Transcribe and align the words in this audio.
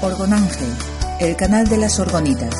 Orgonángel, 0.00 0.68
el 1.20 1.36
canal 1.36 1.68
de 1.68 1.76
las 1.76 2.00
orgonitas, 2.00 2.54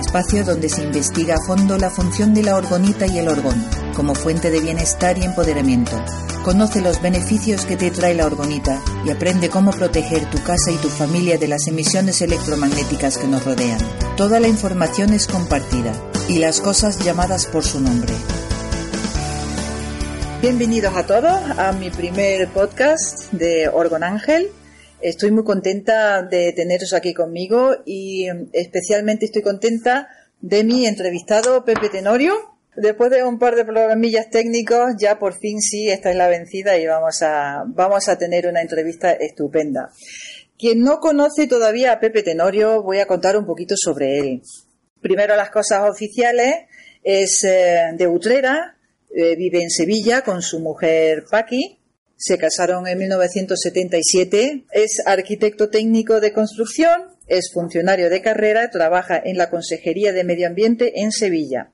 espacio 0.00 0.44
donde 0.44 0.68
se 0.68 0.84
investiga 0.84 1.34
a 1.34 1.44
fondo 1.44 1.76
la 1.76 1.90
función 1.90 2.34
de 2.34 2.44
la 2.44 2.54
orgonita 2.54 3.06
y 3.06 3.18
el 3.18 3.28
orgón 3.28 3.64
como 3.96 4.14
fuente 4.14 4.50
de 4.50 4.60
bienestar 4.60 5.18
y 5.18 5.24
empoderamiento. 5.24 5.92
Conoce 6.44 6.80
los 6.82 7.02
beneficios 7.02 7.64
que 7.64 7.76
te 7.76 7.90
trae 7.90 8.14
la 8.14 8.26
orgonita 8.26 8.80
y 9.04 9.10
aprende 9.10 9.48
cómo 9.48 9.72
proteger 9.72 10.30
tu 10.30 10.40
casa 10.44 10.70
y 10.70 10.76
tu 10.76 10.88
familia 10.88 11.36
de 11.36 11.48
las 11.48 11.66
emisiones 11.66 12.22
electromagnéticas 12.22 13.18
que 13.18 13.26
nos 13.26 13.44
rodean. 13.44 13.80
Toda 14.16 14.38
la 14.38 14.46
información 14.46 15.12
es 15.14 15.26
compartida 15.26 15.92
y 16.28 16.38
las 16.38 16.60
cosas 16.60 17.00
llamadas 17.04 17.46
por 17.46 17.64
su 17.64 17.80
nombre. 17.80 18.12
Bienvenidos 20.40 20.94
a 20.94 21.06
todos 21.06 21.58
a 21.58 21.72
mi 21.72 21.90
primer 21.90 22.48
podcast 22.50 23.32
de 23.32 23.68
Orgon 23.68 24.04
Ángel. 24.04 24.52
Estoy 25.04 25.32
muy 25.32 25.44
contenta 25.44 26.22
de 26.22 26.54
teneros 26.54 26.94
aquí 26.94 27.12
conmigo 27.12 27.76
y 27.84 28.26
especialmente 28.54 29.26
estoy 29.26 29.42
contenta 29.42 30.08
de 30.40 30.64
mi 30.64 30.86
entrevistado 30.86 31.62
Pepe 31.62 31.90
Tenorio. 31.90 32.32
Después 32.74 33.10
de 33.10 33.22
un 33.22 33.38
par 33.38 33.54
de 33.54 33.66
programillas 33.66 34.30
técnicos, 34.30 34.94
ya 34.98 35.18
por 35.18 35.38
fin 35.38 35.60
sí, 35.60 35.90
esta 35.90 36.10
es 36.10 36.16
la 36.16 36.28
vencida 36.28 36.78
y 36.78 36.86
vamos 36.86 37.20
a, 37.20 37.64
vamos 37.66 38.08
a 38.08 38.16
tener 38.16 38.46
una 38.46 38.62
entrevista 38.62 39.12
estupenda. 39.12 39.90
Quien 40.58 40.80
no 40.80 41.00
conoce 41.00 41.46
todavía 41.48 41.92
a 41.92 42.00
Pepe 42.00 42.22
Tenorio, 42.22 42.82
voy 42.82 43.00
a 43.00 43.06
contar 43.06 43.36
un 43.36 43.44
poquito 43.44 43.74
sobre 43.76 44.20
él. 44.20 44.40
Primero 45.02 45.36
las 45.36 45.50
cosas 45.50 45.86
oficiales, 45.86 46.64
es 47.02 47.44
eh, 47.44 47.90
de 47.92 48.08
Utrera, 48.08 48.78
eh, 49.14 49.36
vive 49.36 49.62
en 49.62 49.68
Sevilla 49.68 50.22
con 50.22 50.40
su 50.40 50.60
mujer 50.60 51.24
Paqui, 51.30 51.78
se 52.16 52.38
casaron 52.38 52.86
en 52.86 52.98
1977, 52.98 54.64
es 54.72 55.02
arquitecto 55.04 55.68
técnico 55.68 56.20
de 56.20 56.32
construcción, 56.32 57.14
es 57.26 57.50
funcionario 57.52 58.10
de 58.10 58.22
carrera, 58.22 58.70
trabaja 58.70 59.20
en 59.22 59.36
la 59.36 59.50
Consejería 59.50 60.12
de 60.12 60.24
Medio 60.24 60.46
Ambiente 60.46 61.00
en 61.02 61.12
Sevilla. 61.12 61.72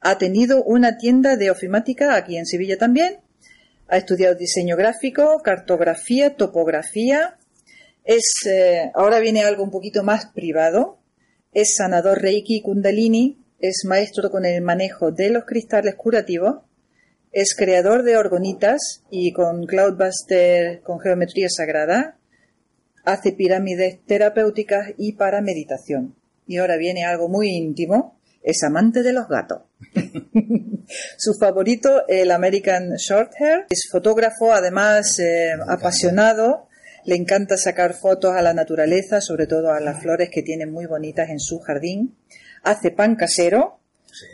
Ha 0.00 0.16
tenido 0.18 0.62
una 0.64 0.96
tienda 0.96 1.36
de 1.36 1.50
ofimática 1.50 2.16
aquí 2.16 2.38
en 2.38 2.46
Sevilla 2.46 2.78
también. 2.78 3.18
Ha 3.88 3.98
estudiado 3.98 4.34
diseño 4.34 4.76
gráfico, 4.76 5.40
cartografía, 5.42 6.36
topografía. 6.36 7.36
Es, 8.04 8.46
eh, 8.46 8.90
ahora 8.94 9.18
viene 9.18 9.42
algo 9.42 9.62
un 9.62 9.70
poquito 9.70 10.02
más 10.02 10.26
privado. 10.26 11.00
Es 11.52 11.74
sanador 11.76 12.22
Reiki 12.22 12.62
Kundalini. 12.62 13.44
Es 13.58 13.84
maestro 13.86 14.30
con 14.30 14.46
el 14.46 14.62
manejo 14.62 15.12
de 15.12 15.28
los 15.28 15.44
cristales 15.44 15.96
curativos. 15.96 16.62
Es 17.32 17.54
creador 17.56 18.02
de 18.02 18.16
orgonitas 18.16 19.04
y 19.08 19.32
con 19.32 19.64
Cloudbuster 19.66 20.80
con 20.82 20.98
geometría 20.98 21.46
sagrada. 21.48 22.18
Hace 23.04 23.32
pirámides 23.32 24.00
terapéuticas 24.04 24.88
y 24.96 25.12
para 25.12 25.40
meditación. 25.40 26.16
Y 26.48 26.56
ahora 26.56 26.76
viene 26.76 27.04
algo 27.04 27.28
muy 27.28 27.50
íntimo. 27.50 28.18
Es 28.42 28.64
amante 28.64 29.04
de 29.04 29.12
los 29.12 29.28
gatos. 29.28 29.62
Su 31.18 31.34
favorito, 31.34 32.02
el 32.08 32.32
American 32.32 32.94
Shorthair. 32.96 33.66
Es 33.70 33.88
fotógrafo, 33.92 34.52
además 34.52 35.20
eh, 35.20 35.52
apasionado. 35.68 36.66
Le 37.04 37.14
encanta 37.14 37.56
sacar 37.56 37.94
fotos 37.94 38.34
a 38.34 38.42
la 38.42 38.54
naturaleza, 38.54 39.20
sobre 39.20 39.46
todo 39.46 39.72
a 39.72 39.78
las 39.78 40.02
flores 40.02 40.30
que 40.30 40.42
tiene 40.42 40.66
muy 40.66 40.86
bonitas 40.86 41.30
en 41.30 41.38
su 41.38 41.60
jardín. 41.60 42.16
Hace 42.64 42.90
pan 42.90 43.14
casero, 43.14 43.78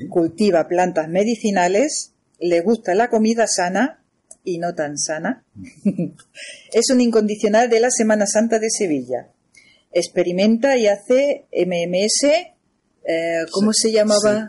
cultiva 0.08 0.66
plantas 0.66 1.08
medicinales, 1.08 2.15
le 2.38 2.60
gusta 2.60 2.94
la 2.94 3.08
comida 3.08 3.46
sana 3.46 4.02
y 4.44 4.58
no 4.58 4.74
tan 4.74 4.98
sana. 4.98 5.44
es 6.72 6.90
un 6.90 7.00
incondicional 7.00 7.68
de 7.68 7.80
la 7.80 7.90
Semana 7.90 8.26
Santa 8.26 8.58
de 8.58 8.70
Sevilla. 8.70 9.30
Experimenta 9.92 10.76
y 10.76 10.86
hace 10.86 11.46
MMS 11.52 12.54
eh, 13.08 13.46
¿cómo 13.52 13.72
se 13.72 13.92
llamaba? 13.92 14.48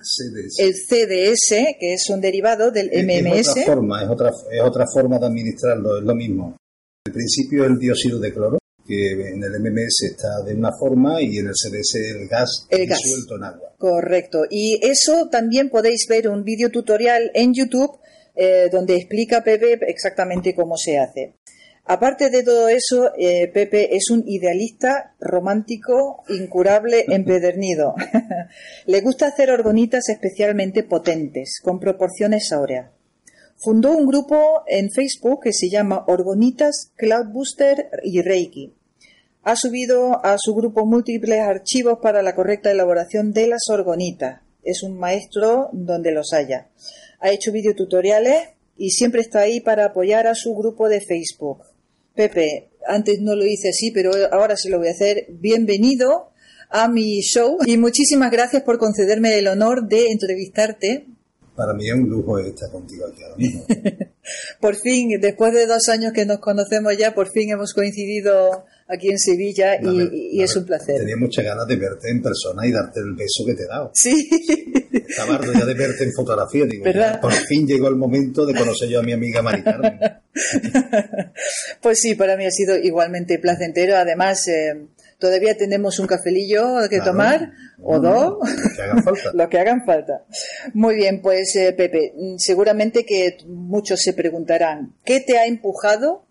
El 0.58 0.74
CDS, 0.74 1.78
que 1.80 1.94
es 1.94 2.10
un 2.10 2.20
derivado 2.20 2.72
del 2.72 2.88
MMS. 2.88 3.38
Es 3.38 3.50
otra 3.50 3.66
forma, 3.66 4.04
es 4.04 4.10
otra, 4.10 4.32
es 4.52 4.62
otra 4.64 4.86
forma 4.92 5.20
de 5.20 5.28
administrarlo, 5.28 6.00
es 6.00 6.04
lo 6.04 6.16
mismo. 6.16 6.58
El 7.06 7.14
principio 7.14 7.66
el 7.66 7.78
dióxido 7.78 8.20
de 8.20 8.34
cloro, 8.34 8.58
que 8.88 9.12
en 9.12 9.44
el 9.44 9.60
MMS 9.60 10.04
está 10.12 10.42
de 10.46 10.56
una 10.56 10.72
forma 10.72 11.22
y 11.22 11.38
en 11.38 11.48
el 11.48 11.54
CDS 11.54 11.96
el 11.96 12.28
gas 12.28 12.68
el 12.70 12.88
disuelto 12.88 13.36
en 13.36 13.44
agua. 13.44 13.74
Correcto. 13.78 14.46
Y 14.50 14.80
eso 14.82 15.28
también 15.30 15.70
podéis 15.70 16.06
ver 16.10 16.30
un 16.30 16.44
video 16.44 16.70
tutorial 16.70 17.30
en 17.34 17.54
YouTube 17.54 18.00
eh, 18.36 18.70
donde 18.72 18.96
explica 18.96 19.44
Pepe 19.44 19.80
exactamente 19.88 20.54
cómo 20.54 20.78
se 20.78 21.00
hace. 21.00 21.34
Aparte 21.90 22.30
de 22.30 22.44
todo 22.44 22.68
eso, 22.68 23.12
eh, 23.18 23.48
Pepe 23.48 23.96
es 23.96 24.12
un 24.12 24.24
idealista 24.28 25.16
romántico, 25.20 26.24
incurable, 26.30 27.06
empedernido. 27.08 27.96
Le 28.86 29.02
gusta 29.02 29.28
hacer 29.28 29.50
orgonitas 29.50 30.10
especialmente 30.10 30.84
potentes, 30.84 31.60
con 31.64 31.80
proporciones 31.80 32.52
áureas. 32.52 32.92
Fundó 33.56 33.98
un 33.98 34.06
grupo 34.06 34.64
en 34.68 34.92
Facebook 34.92 35.40
que 35.44 35.54
se 35.54 35.70
llama 35.70 36.04
Orgonitas, 36.08 36.92
Cloudbooster 36.96 37.90
y 38.04 38.22
Reiki. 38.22 38.77
Ha 39.48 39.56
subido 39.56 40.26
a 40.26 40.36
su 40.38 40.54
grupo 40.54 40.86
múltiples 40.86 41.40
archivos 41.40 42.00
para 42.02 42.22
la 42.22 42.36
correcta 42.36 42.70
elaboración 42.70 43.32
de 43.32 43.48
las 43.48 43.70
orgonitas. 43.70 44.42
Es 44.62 44.84
un 44.84 45.00
maestro 45.00 45.70
donde 45.72 46.12
los 46.12 46.34
haya. 46.34 46.68
Ha 47.22 47.32
hecho 47.32 47.54
videotutoriales 47.54 48.50
y 48.76 48.90
siempre 48.90 49.22
está 49.22 49.40
ahí 49.40 49.62
para 49.62 49.86
apoyar 49.86 50.28
a 50.28 50.36
su 50.36 50.54
grupo 50.54 50.90
de 50.90 51.00
Facebook. 51.00 51.60
Pepe, 52.14 52.72
antes 52.86 53.22
no 53.22 53.36
lo 53.36 53.46
hice 53.46 53.70
así, 53.70 53.92
pero 53.92 54.12
ahora 54.34 54.58
sí 54.58 54.68
lo 54.68 54.80
voy 54.80 54.90
a 54.90 54.92
hacer. 54.92 55.28
Bienvenido 55.30 56.32
a 56.70 56.90
mi 56.90 57.22
show 57.22 57.58
y 57.66 57.78
muchísimas 57.78 58.32
gracias 58.32 58.64
por 58.64 58.78
concederme 58.78 59.40
el 59.40 59.48
honor 59.48 59.88
de 59.88 60.08
entrevistarte. 60.12 61.06
Para 61.56 61.74
mí 61.74 61.88
es 61.88 61.94
un 61.94 62.10
lujo 62.10 62.38
estar 62.38 62.70
contigo 62.70 63.06
aquí 63.08 63.24
ahora 63.24 63.38
mismo. 63.38 63.66
por 64.60 64.76
fin, 64.76 65.22
después 65.22 65.54
de 65.54 65.68
dos 65.68 65.88
años 65.88 66.12
que 66.12 66.26
nos 66.26 66.40
conocemos 66.40 66.98
ya, 66.98 67.16
por 67.16 67.32
fin 67.32 67.50
hemos 67.50 67.74
coincidido 67.74 68.66
aquí 68.88 69.10
en 69.10 69.20
Sevilla 69.20 69.80
y, 69.82 70.42
es 70.42 70.56
un 70.56 70.66
placer. 70.66 70.98
Tenía 70.98 71.18
muchas 71.18 71.44
ganas 71.44 71.68
de 71.68 71.76
verte 71.76 72.10
en 72.10 72.22
persona 72.22 72.66
y 72.66 72.72
darte 72.72 73.00
el 73.00 73.14
beso 73.14 73.46
que 73.46 73.54
te 73.54 73.64
he 73.64 73.68
dado. 73.68 73.92
Sí. 73.94 74.30
Estaba 75.08 75.40
ya 75.42 75.66
de 75.66 75.74
verte 75.74 76.04
en 76.04 76.14
fotografía. 76.14 76.66
Digo, 76.66 76.86
por 77.22 77.34
fin 77.34 77.68
llegó 77.68 77.88
el 77.88 77.96
momento 77.96 78.46
de 78.46 78.54
conocer 78.54 78.90
yo 78.90 79.00
a 79.00 79.04
mi 79.04 79.14
amiga 79.14 79.42
Mari 79.42 79.64
Carmen. 79.64 80.00
pues 81.82 82.00
sí, 82.00 82.16
para 82.16 82.38
mí 82.38 82.46
ha 82.46 82.52
sido 82.52 82.78
igualmente 82.78 83.40
placentero. 83.40 83.96
Además, 83.96 84.48
eh, 84.48 84.88
todavía 85.20 85.56
tenemos 85.58 86.00
un 86.00 86.08
cafelillo 86.08 86.88
que 86.90 87.00
tomar 87.00 87.52
o 87.82 88.00
dos, 88.00 88.38
lo 88.40 88.76
que 88.76 88.82
hagan 88.82 89.04
falta. 89.04 89.32
lo 89.34 89.50
que 89.50 89.60
hagan 89.60 89.86
falta. 89.86 90.26
Muy 90.74 90.96
bien, 90.96 91.22
pues 91.22 91.56
eh, 91.56 91.74
Pepe, 91.74 92.14
seguramente 92.38 93.06
que 93.06 93.38
muchos 93.48 94.02
se 94.02 94.14
preguntarán, 94.14 94.96
¿qué 95.04 95.20
te 95.20 95.38
ha 95.38 95.46
empujado 95.46 96.27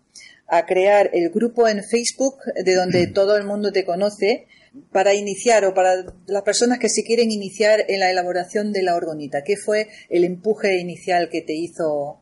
a 0.47 0.65
crear 0.65 1.09
el 1.13 1.29
grupo 1.29 1.67
en 1.67 1.83
Facebook 1.83 2.37
de 2.63 2.75
donde 2.75 3.07
todo 3.07 3.37
el 3.37 3.45
mundo 3.45 3.71
te 3.71 3.85
conoce 3.85 4.47
para 4.91 5.13
iniciar 5.13 5.65
o 5.65 5.73
para 5.73 6.05
las 6.27 6.43
personas 6.43 6.79
que 6.79 6.89
se 6.89 7.03
quieren 7.03 7.31
iniciar 7.31 7.83
en 7.87 7.99
la 7.99 8.11
elaboración 8.11 8.71
de 8.71 8.83
la 8.83 8.95
orgonita? 8.95 9.43
¿Qué 9.43 9.55
fue 9.57 9.87
el 10.09 10.23
empuje 10.23 10.79
inicial 10.79 11.29
que 11.29 11.41
te 11.41 11.53
hizo 11.53 12.21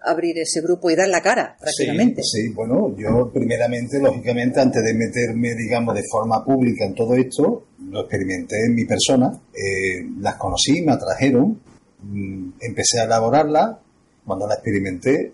abrir 0.00 0.38
ese 0.38 0.60
grupo 0.60 0.90
y 0.90 0.96
dar 0.96 1.08
la 1.08 1.22
cara 1.22 1.56
prácticamente? 1.58 2.22
Sí, 2.22 2.48
bueno, 2.50 2.94
yo 2.96 3.30
primeramente, 3.32 3.98
lógicamente, 3.98 4.60
antes 4.60 4.82
de 4.84 4.94
meterme, 4.94 5.54
digamos, 5.54 5.94
de 5.94 6.02
forma 6.10 6.44
pública 6.44 6.84
en 6.84 6.94
todo 6.94 7.14
esto, 7.14 7.66
lo 7.90 8.00
experimenté 8.02 8.56
en 8.66 8.74
mi 8.74 8.84
persona, 8.84 9.32
eh, 9.52 10.04
las 10.20 10.36
conocí, 10.36 10.82
me 10.82 10.92
atrajeron, 10.92 11.60
mm, 12.02 12.50
empecé 12.60 13.00
a 13.00 13.04
elaborarla, 13.04 13.80
cuando 14.26 14.46
la 14.46 14.54
experimenté, 14.54 15.32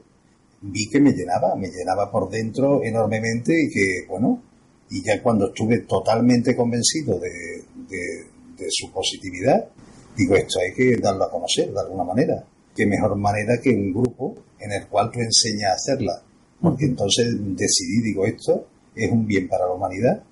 vi 0.63 0.89
que 0.89 1.01
me 1.01 1.13
llenaba, 1.13 1.55
me 1.57 1.69
llenaba 1.69 2.11
por 2.11 2.29
dentro 2.29 2.83
enormemente 2.83 3.53
y 3.65 3.71
que, 3.71 4.07
bueno, 4.09 4.43
y 4.91 5.03
ya 5.03 5.23
cuando 5.23 5.49
estuve 5.49 5.81
totalmente 5.81 6.55
convencido 6.57 7.19
de, 7.19 7.65
de, 7.89 8.67
su 8.69 8.93
positividad, 8.93 9.69
digo, 10.17 10.37
esto 10.37 10.59
hay 10.61 10.75
que 10.75 10.97
darlo 11.01 11.25
a 11.25 11.31
conocer 11.31 11.73
de 11.73 11.81
alguna 11.81 12.05
manera. 12.05 12.45
Qué 12.75 12.87
mejor 12.87 13.17
manera 13.17 13.59
que 13.63 13.71
un 13.71 13.93
grupo 13.93 14.37
en 14.59 14.73
el 14.73 14.87
cual 14.89 15.11
tú 15.11 15.21
enseñas 15.21 15.71
a 15.71 15.75
hacerla. 15.75 16.23
Porque 16.61 16.85
entonces 16.85 17.27
decidí, 17.57 18.03
digo, 18.03 18.27
esto 18.27 18.67
es 18.95 19.11
un 19.11 19.27
bien 19.27 19.49
para 19.49 19.67
la 19.67 19.73
humanidad. 19.73 20.23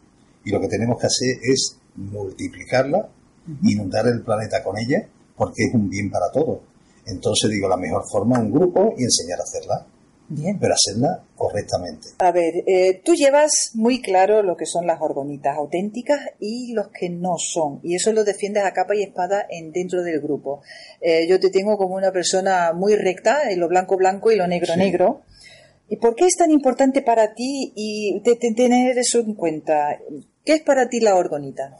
Y 0.44 0.50
lo 0.50 0.60
que 0.60 0.68
tenemos 0.68 1.00
que 1.00 1.06
hacer 1.06 1.36
es 1.42 1.78
multiplicarla, 1.96 3.08
inundar 3.62 4.06
el 4.06 4.22
planeta 4.22 4.62
con 4.62 4.76
ella, 4.76 5.08
porque 5.36 5.64
es 5.64 5.74
un 5.74 5.88
bien 5.88 6.10
para 6.10 6.30
todos. 6.30 6.60
Entonces 7.06 7.50
digo, 7.50 7.68
la 7.68 7.78
mejor 7.78 8.02
forma 8.10 8.36
es 8.36 8.42
un 8.42 8.52
grupo 8.52 8.94
y 8.98 9.04
enseñar 9.04 9.40
a 9.40 9.44
hacerla. 9.44 9.86
Bien. 10.30 10.58
Pero 10.60 10.74
hacerla 10.74 11.22
correctamente. 11.36 12.08
A 12.18 12.30
ver, 12.32 12.52
eh, 12.66 13.00
tú 13.04 13.14
llevas 13.14 13.70
muy 13.74 14.02
claro 14.02 14.42
lo 14.42 14.56
que 14.56 14.66
son 14.66 14.86
las 14.86 15.00
orgonitas 15.00 15.56
auténticas 15.56 16.20
y 16.38 16.72
los 16.74 16.88
que 16.88 17.08
no 17.08 17.36
son. 17.38 17.80
Y 17.82 17.94
eso 17.94 18.12
lo 18.12 18.24
defiendes 18.24 18.64
a 18.64 18.72
capa 18.74 18.94
y 18.94 19.02
espada 19.02 19.46
en, 19.48 19.72
dentro 19.72 20.02
del 20.02 20.20
grupo. 20.20 20.60
Eh, 21.00 21.26
yo 21.28 21.40
te 21.40 21.48
tengo 21.50 21.78
como 21.78 21.94
una 21.94 22.12
persona 22.12 22.72
muy 22.74 22.94
recta, 22.94 23.50
en 23.50 23.58
lo 23.60 23.68
blanco 23.68 23.96
blanco 23.96 24.30
y 24.30 24.36
lo 24.36 24.46
negro 24.46 24.74
Sí. 24.74 24.78
negro. 24.80 25.22
¿Y 25.88 25.96
por 25.96 26.14
qué 26.14 26.26
es 26.26 26.36
tan 26.36 26.50
importante 26.50 27.00
para 27.00 27.32
ti 27.34 27.72
y 27.74 28.20
te- 28.22 28.36
te- 28.36 28.52
tener 28.52 28.98
eso 28.98 29.20
en 29.20 29.32
cuenta? 29.34 29.98
¿Qué 30.44 30.52
es 30.54 30.60
para 30.60 30.86
ti 30.90 31.00
la 31.00 31.14
orgonita? 31.16 31.74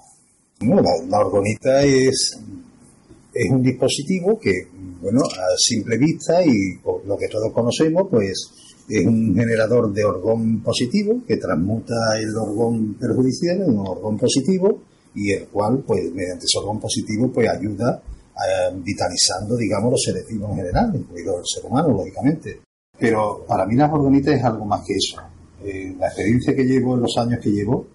Bueno, 0.60 0.80
la, 0.82 1.06
la 1.06 1.18
orgonita 1.26 1.82
es, 1.84 2.38
es 3.34 3.50
un 3.50 3.62
dispositivo 3.62 4.38
que, 4.40 4.52
bueno, 5.00 5.20
a 5.20 5.56
simple 5.56 5.96
vista 5.98 6.44
y 6.44 6.80
lo 7.06 7.16
que 7.16 7.28
todos 7.28 7.52
conocemos, 7.52 8.08
pues 8.10 8.50
es 8.88 9.06
un 9.06 9.34
generador 9.34 9.92
de 9.92 10.04
orgón 10.04 10.62
positivo 10.62 11.22
que 11.26 11.36
transmuta 11.36 11.94
el 12.18 12.34
orgón 12.36 12.94
perjudicial 12.94 13.62
en 13.62 13.78
un 13.78 13.86
orgón 13.86 14.16
positivo 14.16 14.80
y 15.14 15.32
el 15.32 15.48
cual, 15.48 15.82
pues 15.86 16.10
mediante 16.12 16.46
ese 16.46 16.58
orgón 16.58 16.80
positivo, 16.80 17.30
pues 17.32 17.48
ayuda 17.48 18.02
a, 18.34 18.70
vitalizando, 18.74 19.56
digamos, 19.56 19.90
los 19.92 20.02
seres 20.02 20.26
vivos 20.28 20.50
en 20.50 20.56
general, 20.56 20.92
incluido 20.94 21.38
el 21.38 21.44
ser 21.44 21.66
humano, 21.66 21.88
lógicamente. 21.88 22.60
Pero 22.98 23.44
para 23.46 23.66
mí 23.66 23.76
las 23.76 23.92
orgonitas 23.92 24.34
es 24.34 24.44
algo 24.44 24.64
más 24.64 24.82
que 24.86 24.94
eso. 24.94 25.20
Eh, 25.64 25.94
la 25.98 26.06
experiencia 26.06 26.54
que 26.54 26.64
llevo 26.64 26.94
en 26.94 27.02
los 27.02 27.16
años 27.18 27.40
que 27.42 27.50
llevo 27.50 27.86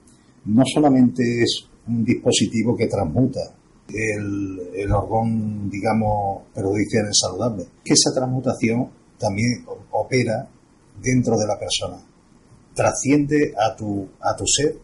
no 0.45 0.63
solamente 0.65 1.23
es 1.43 1.65
un 1.87 2.03
dispositivo 2.03 2.75
que 2.75 2.87
transmuta 2.87 3.39
el, 3.87 4.91
orgón, 4.91 5.69
digamos, 5.69 6.43
perjudicial 6.53 7.05
en 7.05 7.13
saludable, 7.13 7.65
que 7.83 7.93
esa 7.93 8.13
transmutación 8.13 8.89
también 9.17 9.65
opera 9.91 10.49
dentro 11.01 11.37
de 11.37 11.47
la 11.47 11.57
persona, 11.59 12.03
trasciende 12.73 13.53
a 13.57 13.75
tu, 13.75 14.07
a 14.21 14.35
tu 14.35 14.45
ser 14.47 14.75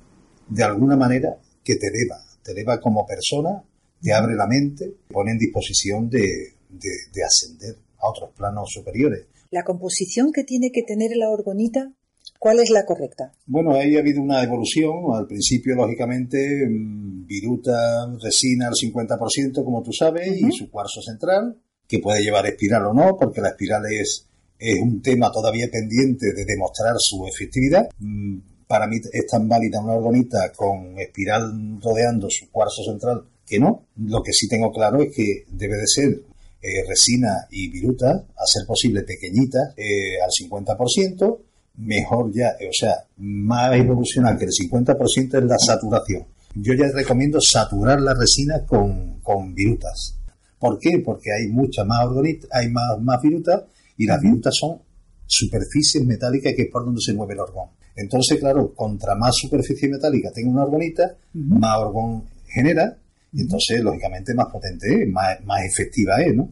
de 0.47 0.63
alguna 0.63 0.95
manera 0.95 1.37
que 1.63 1.75
te 1.75 1.87
eleva, 1.87 2.23
te 2.43 2.51
eleva 2.51 2.79
como 2.79 3.05
persona, 3.05 3.63
te 4.01 4.13
abre 4.13 4.35
la 4.35 4.47
mente, 4.47 4.95
pone 5.09 5.31
en 5.31 5.37
disposición 5.37 6.09
de, 6.09 6.53
de 6.69 7.23
ascender 7.23 7.75
a 7.99 8.09
otros 8.09 8.31
planos 8.35 8.69
superiores. 8.71 9.27
La 9.51 9.63
composición 9.63 10.31
que 10.31 10.43
tiene 10.43 10.71
que 10.71 10.83
tener 10.83 11.11
la 11.15 11.29
orgonita, 11.29 11.91
¿cuál 12.39 12.59
es 12.59 12.71
la 12.71 12.85
correcta? 12.85 13.31
Bueno, 13.45 13.75
ahí 13.75 13.95
ha 13.95 13.99
habido 13.99 14.21
una 14.21 14.41
evolución. 14.43 15.13
Al 15.13 15.27
principio, 15.27 15.75
lógicamente, 15.75 16.65
viruta, 16.67 18.07
resina 18.21 18.67
al 18.67 18.73
50%, 18.73 19.63
como 19.63 19.83
tú 19.83 19.91
sabes, 19.93 20.35
y 20.35 20.51
su 20.51 20.71
cuarzo 20.71 21.01
central, 21.01 21.55
que 21.87 21.99
puede 21.99 22.23
llevar 22.23 22.47
espiral 22.47 22.87
o 22.87 22.93
no, 22.93 23.17
porque 23.17 23.41
la 23.41 23.49
espiral 23.49 23.83
es, 23.91 24.27
es 24.57 24.79
un 24.81 25.01
tema 25.01 25.31
todavía 25.31 25.67
pendiente 25.71 26.33
de 26.33 26.45
demostrar 26.45 26.95
su 26.97 27.27
efectividad. 27.27 27.89
Mm, 27.99 28.39
Para 28.67 28.87
mí 28.87 28.97
es 29.11 29.27
tan 29.27 29.47
válida 29.47 29.81
una 29.81 29.93
orgonita 29.93 30.51
con 30.55 30.97
espiral 30.99 31.79
rodeando 31.81 32.27
su 32.29 32.49
cuarzo 32.51 32.83
central 32.83 33.23
que 33.45 33.59
no. 33.59 33.87
Lo 33.97 34.21
que 34.21 34.31
sí 34.31 34.47
tengo 34.47 34.71
claro 34.71 35.01
es 35.01 35.15
que 35.15 35.43
debe 35.49 35.75
de 35.75 35.87
ser 35.87 36.21
eh, 36.61 36.85
resina 36.87 37.47
y 37.49 37.69
viruta, 37.69 38.11
a 38.11 38.45
ser 38.45 38.67
posible 38.67 39.01
pequeñitas, 39.03 39.73
eh, 39.77 40.21
al 40.21 40.29
50%, 40.29 41.39
mejor 41.79 42.31
ya, 42.33 42.55
o 42.59 42.73
sea, 42.73 42.95
más 43.17 43.75
evolucional 43.75 44.37
que 44.37 44.45
el 44.45 44.51
50% 44.51 45.37
es 45.37 45.43
la 45.43 45.57
saturación. 45.57 46.25
Yo 46.55 46.73
ya 46.73 46.85
recomiendo 46.93 47.39
saturar 47.41 48.01
la 48.01 48.13
resina 48.13 48.65
con, 48.65 49.19
con 49.21 49.53
virutas. 49.53 50.15
¿Por 50.59 50.77
qué? 50.79 51.01
Porque 51.03 51.29
hay 51.31 51.47
mucha 51.47 51.85
más 51.85 52.07
hay 52.51 52.69
más, 52.69 52.99
más 53.01 53.21
virutas 53.21 53.63
y 53.97 54.05
las 54.05 54.19
virutas 54.21 54.53
son 54.59 54.81
superficies 55.25 56.05
metálicas 56.05 56.53
que 56.55 56.63
es 56.63 56.71
por 56.71 56.83
donde 56.83 57.01
se 57.01 57.13
mueve 57.13 57.33
el 57.33 57.39
orgón. 57.39 57.69
Entonces, 57.95 58.39
claro, 58.39 58.73
contra 58.73 59.15
más 59.15 59.35
superficie 59.35 59.89
metálica 59.89 60.31
tenga 60.33 60.51
una 60.51 60.63
orgonita, 60.63 61.15
más 61.33 61.77
orgón 61.77 62.25
genera 62.47 62.97
y 63.31 63.41
entonces, 63.41 63.81
lógicamente, 63.81 64.33
más 64.33 64.47
potente 64.47 65.03
es, 65.03 65.09
más, 65.09 65.39
más 65.45 65.61
efectiva 65.63 66.19
es, 66.21 66.35
¿no? 66.35 66.51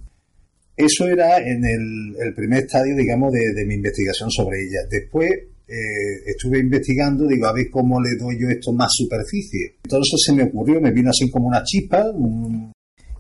Eso 0.78 1.08
era 1.08 1.40
en 1.40 1.66
el, 1.66 2.34
primer 2.36 2.66
estadio, 2.66 2.96
digamos, 2.96 3.34
de, 3.34 3.66
mi 3.66 3.74
investigación 3.74 4.30
sobre 4.30 4.60
ella. 4.62 4.82
Después 4.88 5.32
eh, 5.68 6.22
estuve 6.28 6.60
investigando, 6.60 7.28
digo, 7.28 7.48
a 7.48 7.54
ver 7.54 7.68
cómo 7.72 8.00
le 8.00 8.16
doy 8.16 8.40
yo 8.40 8.48
esto 8.48 8.72
más 8.74 8.92
superficie. 8.94 9.78
Entonces 9.84 10.22
se 10.24 10.34
me 10.34 10.44
ocurrió, 10.44 10.80
me 10.80 10.92
vino 10.92 11.10
así 11.10 11.32
como 11.32 11.48
una 11.48 11.64
chispa, 11.64 12.06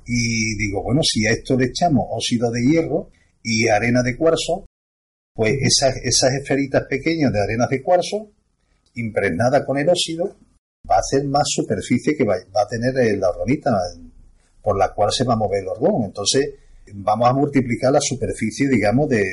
y 0.05 0.55
digo, 0.55 0.83
bueno, 0.83 1.01
si 1.03 1.25
a 1.25 1.31
esto 1.31 1.57
le 1.57 1.65
echamos 1.65 2.05
óxido 2.11 2.51
de 2.51 2.61
hierro 2.61 3.09
y 3.41 3.67
arena 3.67 4.03
de 4.03 4.15
cuarzo, 4.15 4.65
pues 5.33 5.53
esas, 5.59 5.95
esferitas 5.97 6.83
pequeñas 6.87 7.33
de 7.33 7.41
arena 7.41 7.65
de 7.67 7.81
cuarzo, 7.81 8.29
impregnadas 8.93 9.65
con 9.65 9.79
el 9.79 9.89
óxido, 9.89 10.35
va 10.89 10.97
a 10.97 10.99
hacer 10.99 11.25
más 11.25 11.47
superficie 11.47 12.15
que 12.15 12.23
va, 12.23 12.35
a 12.35 12.67
tener 12.67 13.17
la 13.17 13.29
orgonita, 13.29 13.71
por 14.61 14.77
la 14.77 14.93
cual 14.93 15.11
se 15.11 15.23
va 15.23 15.33
a 15.33 15.37
mover 15.37 15.63
el 15.63 15.69
orgón. 15.69 16.05
Entonces, 16.05 16.53
vamos 16.93 17.29
a 17.29 17.33
multiplicar 17.33 17.91
la 17.91 18.01
superficie, 18.01 18.67
digamos, 18.67 19.09
de 19.09 19.23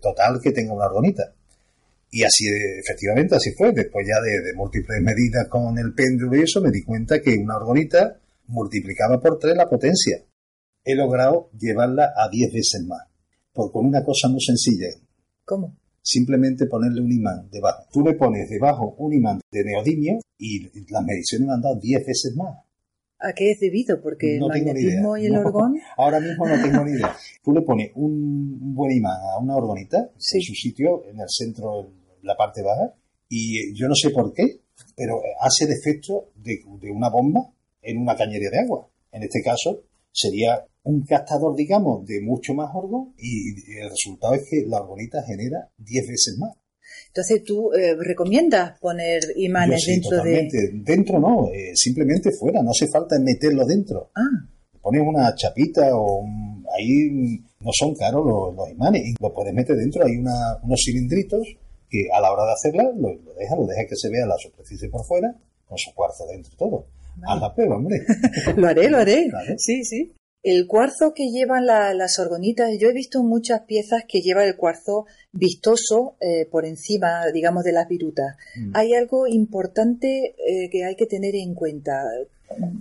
total 0.00 0.40
que 0.42 0.52
tenga 0.52 0.72
una 0.72 0.86
orgonita. 0.86 1.34
Y 2.10 2.24
así, 2.24 2.46
efectivamente, 2.80 3.36
así 3.36 3.52
fue. 3.56 3.72
Después 3.72 4.06
ya 4.06 4.20
de, 4.20 4.42
de 4.42 4.54
múltiples 4.54 5.00
medidas 5.00 5.46
con 5.48 5.78
el 5.78 5.94
péndulo 5.94 6.36
y 6.36 6.42
eso, 6.42 6.60
me 6.60 6.70
di 6.70 6.82
cuenta 6.82 7.20
que 7.20 7.36
una 7.36 7.56
orgonita 7.56 8.18
multiplicaba 8.50 9.20
por 9.20 9.38
tres 9.38 9.56
la 9.56 9.68
potencia. 9.68 10.18
He 10.84 10.94
logrado 10.94 11.50
llevarla 11.58 12.12
a 12.16 12.28
10 12.28 12.52
veces 12.52 12.84
más. 12.86 13.02
Por, 13.52 13.70
con 13.70 13.86
una 13.86 14.04
cosa 14.04 14.28
muy 14.28 14.40
sencilla. 14.40 14.88
¿Cómo? 15.44 15.76
Simplemente 16.02 16.66
ponerle 16.66 17.02
un 17.02 17.12
imán 17.12 17.48
debajo. 17.50 17.84
Tú 17.92 18.02
le 18.02 18.14
pones 18.14 18.48
debajo 18.48 18.94
un 18.98 19.12
imán 19.12 19.40
de 19.50 19.64
neodimio 19.64 20.18
y 20.38 20.62
las 20.90 21.04
mediciones 21.04 21.46
me 21.46 21.54
han 21.54 21.60
dado 21.60 21.78
10 21.78 22.06
veces 22.06 22.34
más. 22.36 22.56
¿A 23.20 23.32
qué 23.34 23.50
es 23.50 23.60
debido? 23.60 24.00
Porque 24.00 24.38
No 24.38 24.46
el 24.52 24.64
magnetismo 24.64 25.16
y 25.16 25.26
el 25.26 25.32
No, 25.34 25.40
orgón. 25.46 25.78
Ahora 25.96 26.20
mismo 26.20 26.46
no 26.46 26.54
tengo 26.62 26.84
ni 26.84 26.92
idea. 26.92 27.14
Tú 27.44 27.52
le 27.52 27.62
pones 27.62 27.90
un, 27.94 28.74
buen 28.74 28.92
imán 28.92 29.18
a 29.34 29.38
una 29.38 29.56
orgonita 29.56 30.10
Sí. 30.16 30.38
en 30.38 30.42
su 30.42 30.54
sitio, 30.54 31.04
en 31.04 31.20
el 31.20 31.26
centro, 31.28 31.80
en 31.80 32.26
la 32.26 32.36
parte 32.36 32.62
baja, 32.62 32.94
y 33.28 33.58
eh, 33.58 33.72
yo 33.74 33.88
no 33.88 33.94
sé 33.94 34.10
por 34.10 34.32
qué, 34.32 34.60
pero 34.96 35.20
hace 35.40 35.64
el 35.66 35.72
efecto 35.72 36.30
de, 36.34 36.60
de 36.80 36.90
una 36.90 37.10
bomba 37.10 37.52
en 37.82 37.98
una 37.98 38.16
cañería 38.16 38.50
de 38.50 38.60
agua. 38.60 38.88
En 39.12 39.22
este 39.22 39.42
caso 39.42 39.82
sería 40.12 40.64
un 40.82 41.02
captador, 41.04 41.54
digamos, 41.54 42.06
de 42.06 42.20
mucho 42.22 42.54
más 42.54 42.70
orgón 42.74 43.12
y 43.18 43.78
el 43.78 43.90
resultado 43.90 44.34
es 44.34 44.42
que 44.48 44.64
la 44.66 44.80
orgonita 44.80 45.22
genera 45.26 45.70
10 45.78 46.08
veces 46.08 46.36
más. 46.38 46.52
Entonces 47.12 47.42
tú 47.44 47.72
eh, 47.72 47.96
recomiendas 47.98 48.78
poner 48.78 49.20
imanes 49.36 49.82
sí, 49.82 49.92
dentro 49.92 50.10
de... 50.10 50.16
totalmente. 50.16 50.70
Dentro 50.92 51.18
no, 51.18 51.48
eh, 51.52 51.72
simplemente 51.74 52.30
fuera, 52.32 52.62
no 52.62 52.70
hace 52.70 52.86
falta 52.88 53.18
meterlo 53.18 53.64
dentro. 53.66 54.10
Ah, 54.14 54.46
pones 54.80 55.02
una 55.04 55.34
chapita 55.34 55.94
o 55.96 56.20
un- 56.20 56.64
ahí 56.76 57.42
no 57.60 57.70
son 57.72 57.94
caros 57.96 58.24
los, 58.24 58.54
los 58.54 58.70
imanes 58.70 59.02
y 59.06 59.14
lo 59.20 59.32
puedes 59.34 59.52
meter 59.52 59.76
dentro 59.76 60.06
hay 60.06 60.16
una- 60.16 60.56
unos 60.62 60.80
cilindritos 60.84 61.46
que 61.88 62.06
a 62.16 62.20
la 62.20 62.32
hora 62.32 62.44
de 62.46 62.52
hacerla 62.52 62.84
lo, 62.96 63.12
lo 63.12 63.34
deja 63.34 63.56
lo 63.56 63.66
deja 63.66 63.84
que 63.88 63.96
se 63.96 64.08
vea 64.08 64.24
la 64.24 64.36
superficie 64.38 64.88
por 64.88 65.04
fuera 65.04 65.34
con 65.66 65.76
su 65.76 65.92
cuarzo 65.92 66.24
dentro 66.28 66.52
y 66.54 66.56
todo 66.56 66.86
haz 67.26 67.40
la 67.40 67.52
prueba 67.54 67.76
hombre 67.76 68.00
lo 68.56 68.68
haré, 68.68 68.88
lo 68.88 68.98
haré. 68.98 69.28
Sí, 69.58 69.84
sí. 69.84 70.12
El 70.42 70.66
cuarzo 70.66 71.12
que 71.14 71.28
llevan 71.30 71.66
la- 71.66 71.92
las 71.92 72.18
orgonitas, 72.18 72.70
yo 72.80 72.88
he 72.88 72.94
visto 72.94 73.22
muchas 73.22 73.60
piezas 73.66 74.04
que 74.08 74.20
lleva 74.22 74.44
el 74.44 74.56
cuarzo 74.56 75.04
vistoso 75.32 76.16
eh, 76.20 76.46
por 76.50 76.64
encima, 76.64 77.26
digamos, 77.32 77.62
de 77.64 77.72
las 77.72 77.86
virutas. 77.88 78.36
Mm. 78.56 78.70
Hay 78.74 78.94
algo 78.94 79.26
importante 79.26 80.34
eh, 80.46 80.70
que 80.70 80.84
hay 80.84 80.96
que 80.96 81.06
tener 81.06 81.34
en 81.34 81.54
cuenta. 81.54 81.92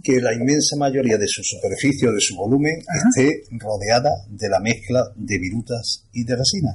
que 0.04 0.20
la 0.22 0.34
inmensa 0.34 0.76
mayoría 0.78 1.18
de 1.18 1.28
su 1.28 1.42
superficie 1.44 2.08
o 2.08 2.14
de 2.14 2.22
su 2.22 2.36
volumen 2.36 2.80
esté 2.80 3.44
rodeada 3.60 4.10
de 4.30 4.50
la 4.50 4.60
mezcla 4.62 5.04
de 5.16 5.38
virutas 5.38 6.06
y 6.12 6.24
de 6.24 6.36
resina 6.36 6.72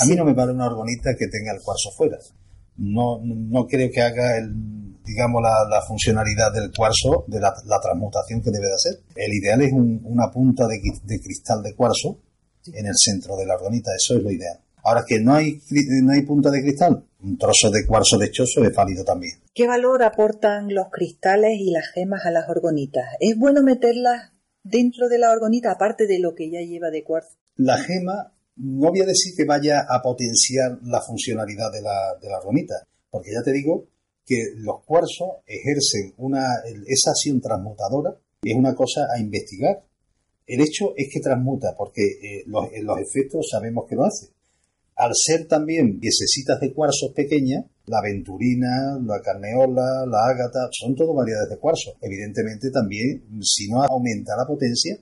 a 0.00 0.06
mí 0.06 0.14
no 0.14 0.24
me 0.24 0.32
vale 0.32 0.52
una 0.52 0.66
orgonita 0.66 1.16
que 1.18 1.26
tenga 1.26 1.50
el 1.52 1.60
cuarzo 1.60 1.90
fuera 1.96 2.18
no, 2.76 3.18
no 3.24 3.66
creo 3.66 3.90
que 3.90 4.00
haga 4.00 4.38
el, 4.38 4.52
digamos 5.06 5.40
la, 5.42 5.64
la 5.70 5.80
funcionalidad 5.86 6.52
del 6.52 6.70
cuarzo 6.76 7.24
de 7.28 7.40
la, 7.40 7.54
la 7.66 7.80
transmutación 7.80 8.42
que 8.42 8.50
debe 8.50 8.66
de 8.66 8.74
hacer. 8.74 9.00
El 9.14 9.32
ideal 9.32 9.62
es 9.62 9.72
un- 9.72 10.00
una 10.04 10.30
punta 10.30 10.66
de, 10.66 10.76
cri- 10.76 11.00
de 11.02 11.20
cristal 11.20 11.62
de 11.62 11.74
cuarzo 11.74 12.18
en 12.66 12.86
el 12.86 12.94
centro 12.96 13.36
de 13.36 13.46
la 13.46 13.54
orgonita, 13.54 13.92
eso 13.96 14.16
es 14.16 14.22
lo 14.22 14.30
ideal. 14.30 14.58
Ahora 14.82 15.04
que 15.06 15.18
no 15.20 15.34
hay, 15.34 15.60
no 16.02 16.12
hay 16.12 16.22
punta 16.22 16.50
de 16.50 16.62
cristal, 16.62 17.04
un 17.20 17.38
trozo 17.38 17.70
de 17.70 17.86
cuarzo 17.86 18.18
lechoso 18.18 18.62
es 18.64 18.74
válido 18.74 19.04
también. 19.04 19.32
¿Qué 19.54 19.66
valor 19.66 20.02
aportan 20.02 20.72
los 20.74 20.86
cristales 20.92 21.58
y 21.58 21.70
las 21.72 21.86
gemas 21.88 22.24
a 22.24 22.30
las 22.30 22.48
orgonitas? 22.48 23.04
¿Es 23.20 23.36
bueno 23.38 23.62
meterlas 23.62 24.30
dentro 24.62 25.08
de 25.08 25.18
la 25.18 25.30
orgonita, 25.30 25.72
aparte 25.72 26.06
de 26.06 26.18
lo 26.20 26.34
que 26.34 26.50
ya 26.50 26.60
lleva 26.60 26.90
de 26.90 27.02
cuarzo? 27.02 27.30
La 27.56 27.78
gema, 27.78 28.32
no 28.56 28.90
voy 28.90 29.00
a 29.00 29.06
decir 29.06 29.34
que 29.36 29.44
vaya 29.44 29.84
a 29.88 30.02
potenciar 30.02 30.78
la 30.82 31.00
funcionalidad 31.00 31.72
de 31.72 31.82
la, 31.82 32.14
de 32.20 32.28
la 32.28 32.38
orgonita, 32.38 32.74
porque 33.10 33.30
ya 33.32 33.42
te 33.42 33.52
digo 33.52 33.86
que 34.26 34.36
los 34.56 34.84
cuarzos 34.84 35.38
ejercen 35.46 36.12
una, 36.18 36.44
esa 36.86 37.10
acción 37.10 37.40
transmutadora, 37.40 38.18
es 38.42 38.54
una 38.54 38.74
cosa 38.74 39.06
a 39.14 39.20
investigar. 39.20 39.84
El 40.46 40.60
hecho 40.60 40.94
es 40.96 41.08
que 41.12 41.20
transmuta, 41.20 41.74
porque 41.76 42.02
eh, 42.02 42.42
los, 42.46 42.68
los 42.82 42.98
efectos 42.98 43.46
sabemos 43.50 43.86
que 43.88 43.94
lo 43.94 44.04
hace. 44.04 44.28
Al 44.96 45.12
ser 45.14 45.46
también 45.46 46.00
piececitas 46.00 46.58
de 46.60 46.72
cuarzos 46.72 47.12
pequeñas, 47.14 47.64
la 47.86 47.98
aventurina, 47.98 48.98
la 49.04 49.20
carneola, 49.20 50.06
la 50.06 50.26
ágata, 50.26 50.68
son 50.72 50.94
todo 50.94 51.14
variedades 51.14 51.50
de 51.50 51.58
cuarzo. 51.58 51.94
Evidentemente 52.00 52.70
también, 52.70 53.22
si 53.42 53.68
no 53.68 53.82
aumenta 53.82 54.36
la 54.36 54.46
potencia, 54.46 54.98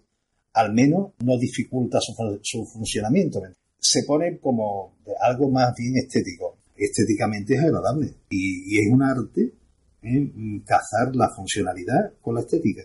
al 0.54 0.72
menos 0.72 1.12
no 1.24 1.38
dificulta 1.38 1.98
su, 2.00 2.66
funcionamiento. 2.66 3.40
Se 3.78 4.02
pone 4.04 4.38
como 4.38 4.96
algo 5.20 5.48
más 5.50 5.74
bien 5.76 5.96
estético. 5.96 6.53
Estéticamente 6.74 7.54
es 7.54 7.60
agradable 7.60 8.14
y, 8.30 8.78
es 8.78 8.92
un 8.92 9.02
arte 9.02 9.52
¿eh? 10.02 10.32
cazar 10.66 11.14
la 11.14 11.30
funcionalidad 11.34 12.14
con 12.20 12.34
la 12.34 12.40
estética. 12.40 12.82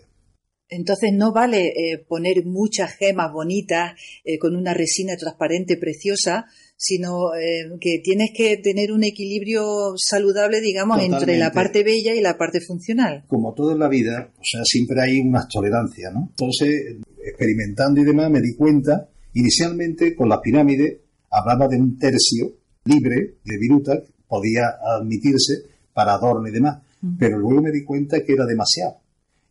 Entonces 0.70 1.10
no 1.12 1.32
vale 1.32 1.66
eh, 1.66 1.98
poner 2.06 2.46
muchas 2.46 2.94
gemas 2.94 3.32
bonitas 3.32 3.92
eh, 4.24 4.38
con 4.38 4.54
una 4.54 4.72
resina 4.72 5.16
transparente 5.16 5.76
preciosa, 5.76 6.46
sino 6.76 7.34
eh, 7.34 7.68
que 7.80 8.00
tienes 8.02 8.30
que 8.34 8.56
tener 8.58 8.92
un 8.92 9.02
equilibrio 9.02 9.94
saludable, 9.96 10.60
digamos, 10.60 11.02
entre 11.02 11.36
la 11.36 11.50
parte 11.50 11.82
bella 11.82 12.14
y 12.14 12.20
la 12.20 12.38
parte 12.38 12.60
funcional. 12.60 13.24
Como 13.26 13.52
todo 13.52 13.72
en 13.72 13.80
la 13.80 13.88
vida, 13.88 14.32
o 14.38 14.44
sea, 14.44 14.62
siempre 14.64 15.02
hay 15.02 15.18
unas 15.18 15.48
tolerancias, 15.48 16.12
¿no? 16.14 16.28
Entonces, 16.30 16.98
experimentando 17.24 18.00
y 18.00 18.04
demás, 18.04 18.30
me 18.30 18.40
di 18.40 18.54
cuenta, 18.54 19.10
inicialmente 19.34 20.14
con 20.14 20.28
las 20.28 20.38
pirámides 20.38 20.98
hablaba 21.30 21.66
de 21.66 21.78
un 21.78 21.98
tercio 21.98 22.59
libre 22.90 23.38
de 23.44 23.58
viruta, 23.58 24.02
podía 24.26 24.62
admitirse 24.98 25.64
para 25.92 26.14
adorno 26.14 26.48
y 26.48 26.52
demás, 26.52 26.82
pero 27.18 27.38
luego 27.38 27.62
me 27.62 27.70
di 27.70 27.84
cuenta 27.84 28.22
que 28.24 28.32
era 28.32 28.44
demasiado 28.44 29.00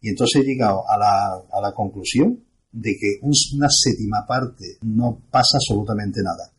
y 0.02 0.10
entonces 0.10 0.42
he 0.42 0.46
llegado 0.46 0.84
a 0.90 0.98
la, 0.98 1.34
a 1.52 1.62
la 1.62 1.74
conclusión 1.74 2.44
de 2.72 2.92
que 2.92 3.20
una 3.22 3.68
séptima 3.70 4.26
parte 4.28 4.78
no 4.84 5.22
pasa 5.30 5.58
absolutamente 5.58 6.22
nada. 6.24 6.54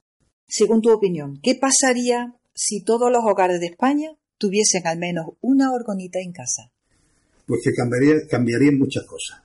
Según 0.46 0.80
tu 0.80 0.90
opinión, 0.90 1.38
¿qué 1.42 1.54
pasaría 1.54 2.34
si 2.54 2.82
todos 2.82 3.10
los 3.10 3.22
hogares 3.24 3.60
de 3.60 3.66
España 3.66 4.10
tuviesen 4.36 4.86
al 4.86 4.98
menos 4.98 5.26
una 5.40 5.72
orgonita 5.72 6.18
en 6.20 6.32
casa? 6.32 6.72
Pues 7.46 7.60
que 7.64 7.72
cambiaría, 7.72 8.26
cambiarían 8.28 8.78
muchas 8.78 9.04
cosas. 9.04 9.42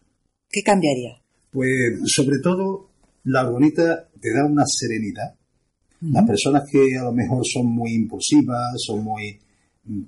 ¿Qué 0.50 0.62
cambiaría? 0.64 1.22
Pues 1.52 2.00
sobre 2.06 2.40
todo 2.42 2.90
la 3.24 3.48
orgonita 3.48 4.10
te 4.20 4.34
da 4.34 4.46
una 4.46 4.64
serenidad. 4.66 5.36
Las 6.12 6.26
personas 6.26 6.64
que 6.70 6.98
a 7.00 7.04
lo 7.04 7.12
mejor 7.12 7.42
son 7.46 7.68
muy 7.68 7.94
impulsivas, 7.94 8.74
son 8.78 9.04
muy 9.04 9.40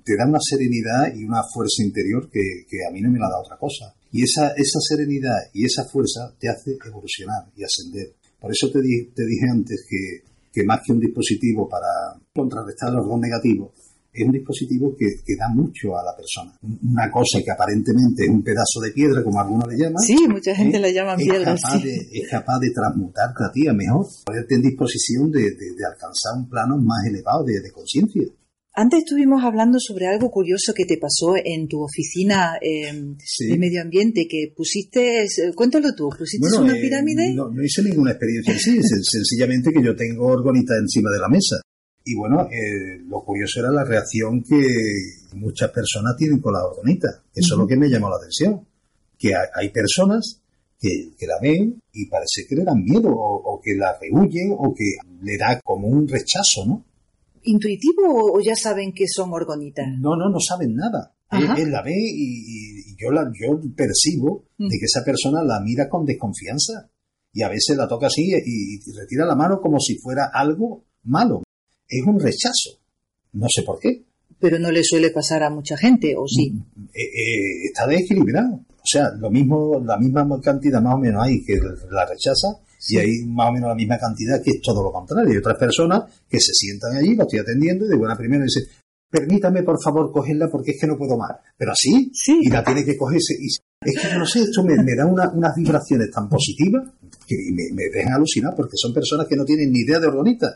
te 0.04 0.18
da 0.18 0.27
una 0.27 0.39
serenidad 0.42 1.13
y 1.16 1.24
una 1.24 1.44
fuerza 1.54 1.84
interior 1.84 2.30
que, 2.32 2.42
a 2.88 2.92
mí 2.92 3.01
no 3.01 3.12
me 3.12 3.20
la 3.20 3.30
da 3.30 3.39
otra 3.39 3.58
cosa. 3.58 3.94
Y 4.12 4.24
esa, 4.24 4.50
esa 4.58 4.80
serenidad 4.80 5.38
y 5.54 5.66
esa 5.66 5.86
fuerza 5.86 6.34
te 6.39 6.50
hace 6.50 6.77
evolucionar 6.86 7.46
y 7.56 7.63
ascender. 7.63 8.16
Por 8.39 8.51
eso 8.51 8.72
te, 8.72 8.80
te 8.82 9.25
dije 9.25 9.46
antes 9.51 9.86
que, 9.88 10.24
que, 10.51 10.63
más 10.66 10.82
que 10.86 10.94
un 10.94 11.00
dispositivo 11.00 11.70
para 11.70 12.20
contrarrestar 12.34 12.92
los 12.94 13.06
dos 13.06 13.20
negativos, 13.20 13.72
es 14.22 14.26
un 14.26 14.34
dispositivo 14.34 14.96
que, 14.98 15.06
que, 15.26 15.36
da 15.36 15.50
mucho 15.54 15.98
a 15.98 16.04
la 16.04 16.16
persona. 16.16 16.58
Una 16.62 17.12
cosa 17.12 17.40
que 17.44 17.52
aparentemente 17.52 18.24
es 18.24 18.30
un 18.30 18.44
pedazo 18.44 18.80
de 18.82 18.92
piedra, 18.92 19.24
como 19.24 19.40
algunos 19.40 19.68
le 19.68 19.78
llaman. 19.78 20.02
Sí, 20.02 20.28
mucha 20.28 20.56
gente 20.56 20.78
¿eh? 20.78 20.82
le 20.82 20.94
llama 20.94 21.16
piedra. 21.16 21.56
Capaz 21.56 21.84
de, 21.84 21.96
es 22.12 22.30
capaz 22.30 22.60
de 22.60 22.72
transmutarte 22.72 23.44
a 23.44 23.52
ti 23.52 23.68
a 23.68 23.74
mejor, 23.74 24.06
ponerte 24.26 24.56
en 24.56 24.62
disposición 24.62 25.32
de, 25.32 25.52
de, 25.52 25.86
alcanzar 25.86 26.34
un 26.38 26.50
plano 26.50 26.78
más 26.78 27.06
elevado 27.06 27.44
de, 27.44 27.62
de 27.62 27.72
conciencia. 27.72 28.24
Antes 28.80 29.00
estuvimos 29.00 29.44
hablando 29.44 29.80
sobre 29.80 30.06
algo 30.06 30.30
curioso 30.30 30.72
que 30.72 30.86
te 30.86 31.00
pasó 31.00 31.34
en 31.44 31.68
tu 31.68 31.82
oficina 31.82 32.60
em, 32.62 33.18
de 33.18 33.58
medio 33.58 33.82
ambiente, 33.82 34.28
que 34.30 34.54
pusiste, 34.56 35.26
cuéntalo 35.56 35.96
tú, 35.96 36.10
¿pusiste 36.16 36.46
una 36.60 36.78
eh, 36.78 36.82
pirámide? 36.82 37.34
No, 37.34 37.50
no, 37.50 37.64
hice 37.64 37.82
ninguna 37.82 38.12
experiencia 38.12 38.54
así, 38.54 38.80
sencillamente 39.02 39.72
que 39.74 39.84
yo 39.84 39.96
tengo 39.96 40.28
orgonita 40.28 40.76
encima 40.80 41.10
de 41.10 41.20
la 41.20 41.28
mesa. 41.28 41.56
Y 42.08 42.16
bueno, 42.16 42.48
eh, 42.50 43.00
lo 43.08 43.24
curioso 43.24 43.60
era 43.60 43.72
la 43.72 43.84
reacción 43.84 44.42
que 44.42 44.58
muchas 45.34 45.72
personas 45.72 46.16
tienen 46.18 46.40
con 46.40 46.54
la 46.54 46.66
orgonita. 46.66 47.08
Eso 47.34 47.54
es 47.54 47.60
lo 47.60 47.68
que 47.68 47.78
me 47.78 47.90
llamó 47.90 48.10
la 48.10 48.16
atención. 48.18 48.66
Que 49.18 49.34
hay, 49.36 49.70
personas 49.70 50.42
que, 50.80 51.12
la 51.28 51.40
ven 51.42 51.82
y 51.92 52.06
parece 52.08 52.46
que 52.48 52.56
le 52.56 52.64
dan 52.64 52.84
miedo 52.84 53.10
o, 53.10 53.56
o 53.56 53.62
que 53.62 53.76
la 53.76 53.98
rehuyen 54.00 54.56
o 54.58 54.74
que 54.74 54.96
le 55.22 55.38
da 55.38 55.60
como 55.62 55.88
un 55.88 56.08
rechazo, 56.08 56.66
¿no? 56.66 56.86
intuitivo 57.48 58.34
o 58.34 58.40
ya 58.42 58.56
saben 58.56 58.94
que 58.94 59.06
son 59.08 59.34
orgonitas? 59.34 59.88
No, 60.00 60.16
no, 60.16 60.30
no 60.30 60.40
saben 60.40 60.76
nada. 60.76 61.16
Él, 61.32 61.72
la 61.72 61.82
ve 61.82 61.94
y, 61.96 62.96
yo, 62.96 63.12
la, 63.12 63.30
yo 63.34 63.60
percibo 63.76 64.46
de 64.58 64.66
mm. 64.66 64.70
que 64.70 64.86
esa 64.86 65.04
persona 65.04 65.44
la 65.44 65.60
mira 65.60 65.90
con 65.90 66.06
desconfianza 66.06 66.90
y 67.34 67.42
a 67.42 67.50
veces 67.50 67.76
la 67.76 67.88
toca 67.88 68.08
así 68.08 68.32
y, 68.32 68.80
retira 68.98 69.26
la 69.26 69.36
mano 69.36 69.60
como 69.62 69.80
si 69.80 69.98
fuera 69.98 70.30
algo 70.34 70.86
malo. 71.04 71.44
Es 71.89 72.06
un 72.06 72.20
rechazo. 72.20 72.79
No 73.34 73.48
sé 73.50 73.63
por 73.63 73.79
qué. 73.79 74.03
Pero 74.39 74.60
no 74.60 74.72
le 74.72 74.84
suele 74.84 75.10
pasar 75.10 75.44
a 75.44 75.50
mucha 75.50 75.77
gente, 75.77 76.15
¿o 76.15 76.27
sí? 76.27 76.51
Mm, 76.51 76.84
eh, 76.94 77.01
eh, 77.01 77.65
está 77.65 77.88
desequilibrado. 77.88 78.53
O 78.53 78.89
sea, 78.89 79.10
lo 79.20 79.29
mismo, 79.29 79.82
la 79.84 79.98
misma 79.98 80.25
cantidad 80.41 80.82
más 80.82 80.96
o 80.96 81.00
menos 81.00 81.24
hay 81.24 81.44
que 81.44 81.60
la 81.91 82.06
rechaza 82.06 82.48
y 82.89 82.98
hay 82.98 83.25
más 83.25 83.50
o 83.50 83.53
menos 83.53 83.70
la 83.70 83.75
misma 83.75 83.98
cantidad 83.98 84.41
que 84.41 84.51
es 84.51 84.62
todo 84.62 84.84
lo 84.84 84.91
contrario. 84.91 85.32
Hay 85.32 85.38
otras 85.38 85.58
personas 85.58 86.03
que 86.29 86.39
se 86.39 86.53
sientan 86.53 86.96
allí, 86.96 87.15
lo 87.15 87.24
estoy 87.24 87.39
atendiendo 87.39 87.86
y 87.86 87.89
de 87.89 87.98
buena 87.98 88.15
primera 88.15 88.44
dicen, 88.44 88.63
permítame 89.10 89.63
por 89.63 89.82
favor 89.84 90.12
cogerla 90.12 90.50
porque 90.50 90.72
es 90.72 90.77
que 90.79 90.88
no 90.88 90.98
puedo 90.98 91.17
más. 91.17 91.32
Pero 91.58 91.72
así, 91.72 92.12
y 92.41 92.50
la 92.50 92.63
tiene 92.63 92.86
que 92.86 92.96
cogerse. 92.96 93.34
Y 93.34 93.48
es 93.82 94.00
que 94.00 94.17
no 94.17 94.25
sé, 94.25 94.41
esto 94.44 94.63
me, 94.63 94.75
da 94.96 95.06
unas 95.06 95.56
vibraciones 95.56 96.10
tan 96.12 96.29
positivas 96.29 96.88
que 97.27 97.36
me, 97.51 97.63
me 97.74 97.84
dejan 97.94 98.13
alucinar 98.13 98.56
porque 98.56 98.75
son 98.75 98.94
personas 98.94 99.27
que 99.27 99.36
no 99.36 99.44
tienen 99.44 99.72
ni 99.72 99.79
idea 99.79 100.00
de 100.00 100.08
organita. 100.08 100.48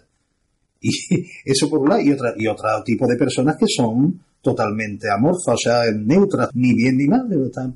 Y 0.82 0.90
eso 1.46 1.70
por 1.70 1.80
un 1.80 1.90
lado, 1.90 2.02
y, 2.02 2.12
otra, 2.12 2.34
y 2.38 2.48
otro 2.48 2.68
tipo 2.84 3.08
de 3.08 3.16
personas 3.16 3.56
que 3.58 3.68
son 3.68 4.20
totalmente 4.42 5.08
amorfas, 5.10 5.54
o 5.54 5.58
sea, 5.58 5.84
neutras, 5.92 6.50
ni 6.56 6.74
bien 6.74 6.98
ni 6.98 7.06
mal, 7.06 7.28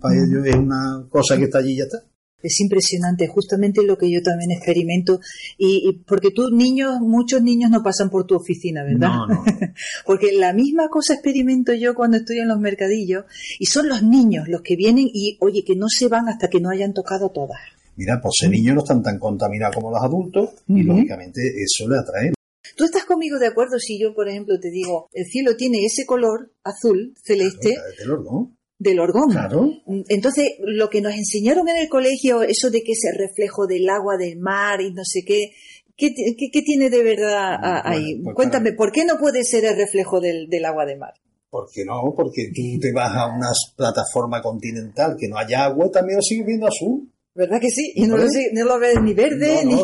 para 0.01 0.15
ellos 0.15 0.45
es 0.45 0.55
una 0.55 1.05
cosa 1.09 1.37
que 1.37 1.43
está 1.43 1.59
allí 1.59 1.73
y 1.73 1.77
ya 1.77 1.83
está 1.83 2.03
es 2.45 2.59
impresionante, 2.59 3.27
justamente 3.27 3.83
lo 3.83 3.97
que 3.97 4.11
yo 4.11 4.21
también 4.21 4.51
experimento. 4.51 5.19
Y, 5.57 6.03
porque 6.07 6.29
tú, 6.31 6.49
niños, 6.51 6.99
muchos 7.01 7.41
niños 7.41 7.71
no 7.71 7.81
pasan 7.81 8.09
por 8.09 8.25
tu 8.25 8.35
oficina, 8.35 8.83
¿verdad? 8.83 9.09
No, 9.09 9.27
no. 9.27 9.43
porque 10.05 10.31
la 10.33 10.53
misma 10.53 10.87
cosa 10.89 11.13
experimento 11.13 11.73
yo 11.73 11.95
cuando 11.95 12.17
estoy 12.17 12.39
en 12.39 12.47
los 12.47 12.59
mercadillos 12.59 13.25
y 13.59 13.65
son 13.65 13.89
los 13.89 14.03
niños 14.03 14.47
los 14.47 14.61
que 14.61 14.75
vienen 14.75 15.07
y, 15.11 15.37
oye, 15.41 15.63
que 15.65 15.75
no 15.75 15.87
se 15.89 16.07
van 16.07 16.29
hasta 16.29 16.49
que 16.49 16.59
no 16.59 16.69
hayan 16.69 16.93
tocado 16.93 17.29
todas. 17.29 17.59
Mira, 17.97 18.19
pues 18.21 18.33
ese 18.41 18.51
niños 18.51 18.75
no 18.75 18.81
están 18.81 19.01
tan 19.01 19.17
contaminados 19.17 19.75
como 19.75 19.89
los 19.89 20.03
adultos 20.03 20.49
y 20.67 20.83
lógicamente 20.83 21.41
eso 21.41 21.89
le 21.89 21.97
atrae. 21.97 22.34
¿Tú 22.75 22.83
estás 22.83 23.05
conmigo 23.05 23.39
de 23.39 23.47
acuerdo 23.47 23.79
si 23.79 23.99
yo, 23.99 24.13
por 24.13 24.27
ejemplo, 24.27 24.59
te 24.59 24.69
digo, 24.69 25.09
el 25.13 25.25
cielo 25.25 25.55
tiene 25.55 25.85
ese 25.85 26.05
color 26.05 26.51
azul, 26.63 27.13
celeste? 27.23 27.75
Claro, 27.97 28.51
del 28.77 28.99
orgón. 28.99 29.29
Claro. 29.31 29.69
Entonces, 30.09 30.51
lo 30.59 30.89
que 30.89 31.01
nos 31.01 31.13
enseñaron 31.13 31.67
en 31.69 31.77
el 31.77 31.89
colegio, 31.89 32.43
eso 32.43 32.69
de 32.69 32.83
que 32.83 32.91
es 32.91 33.03
el 33.11 33.17
reflejo 33.17 33.67
del 33.67 33.89
agua, 33.89 34.17
del 34.17 34.37
mar 34.37 34.81
y 34.81 34.91
no 34.91 35.03
sé 35.05 35.23
qué, 35.25 35.51
¿qué, 35.95 36.13
qué, 36.13 36.61
tiene 36.61 36.89
de 36.89 37.03
verdad 37.03 37.57
ahí? 37.83 38.21
Pues 38.21 38.35
Cuéntame, 38.35 38.73
¿por 38.73 38.91
qué 38.91 39.05
no 39.05 39.17
puede 39.17 39.43
ser 39.43 39.65
el 39.65 39.77
reflejo 39.77 40.19
del, 40.19 40.47
del 40.49 40.65
agua 40.65 40.85
de 40.85 40.97
mar? 40.97 41.13
¿Por 41.49 41.69
qué 41.71 41.85
no? 41.85 42.13
Porque 42.15 42.51
tú 42.53 42.79
te 42.81 42.91
vas 42.91 43.15
a 43.15 43.27
una 43.27 43.47
plataforma 43.77 44.41
continental 44.41 45.15
que 45.17 45.29
no 45.29 45.37
haya 45.37 45.65
agua, 45.65 45.89
también 45.89 46.17
lo 46.17 46.21
sigues 46.21 46.45
viendo 46.45 46.67
azul. 46.67 47.09
¿Verdad 47.35 47.59
que 47.59 47.69
sí? 47.69 47.91
Y 47.95 48.07
no, 48.07 48.15
lo, 48.15 48.23
no 48.53 48.65
lo, 48.65 48.79
ves 48.79 48.95
ni 49.03 49.13
verde 49.13 49.65
ni... 49.65 49.75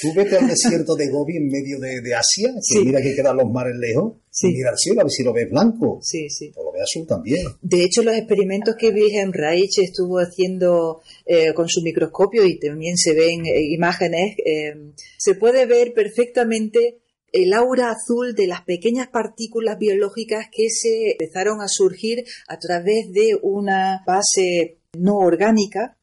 Tú 0.00 0.14
vete 0.14 0.36
al 0.36 0.46
desierto 0.46 0.94
de 0.94 1.08
Gobi 1.08 1.38
en 1.38 1.48
medio 1.48 1.80
de, 1.80 2.00
de 2.00 2.14
Asia, 2.14 2.54
que 2.72 2.84
mira 2.84 3.02
que 3.02 3.16
quedan 3.16 3.36
los 3.36 3.50
mares 3.50 3.74
lejos, 3.76 4.14
y 4.42 4.46
mira 4.52 4.70
al 4.70 4.78
cielo 4.78 5.00
a 5.00 5.04
ver 5.04 5.10
si 5.10 5.24
lo 5.24 5.32
ves 5.32 5.50
blanco. 5.50 5.98
Sí, 6.02 6.30
sí. 6.30 6.52
O 6.54 6.66
lo 6.66 6.72
ves 6.72 6.82
azul 6.82 7.08
también. 7.08 7.44
De 7.62 7.82
hecho, 7.82 8.04
los 8.04 8.14
experimentos 8.14 8.76
que 8.78 8.90
Wilhelm 8.90 9.32
Reich 9.32 9.78
estuvo 9.78 10.20
haciendo 10.20 11.00
eh, 11.26 11.52
con 11.52 11.68
su 11.68 11.82
microscopio, 11.82 12.46
y 12.46 12.60
también 12.60 12.96
se 12.96 13.12
ven 13.12 13.44
eh, 13.44 13.60
imágenes, 13.72 14.36
eh, 14.46 14.76
se 15.18 15.34
puede 15.34 15.66
ver 15.66 15.92
perfectamente 15.92 17.00
el 17.32 17.52
aura 17.54 17.90
azul 17.90 18.36
de 18.36 18.46
las 18.46 18.62
pequeñas 18.62 19.08
partículas 19.08 19.78
biológicas 19.78 20.46
que 20.52 20.68
se 20.70 21.12
empezaron 21.12 21.60
a 21.60 21.66
surgir 21.66 22.24
a 22.46 22.58
través 22.60 23.10
de 23.12 23.36
una 23.42 24.04
base 24.06 24.78
no 24.96 25.16
orgánica 25.16 25.96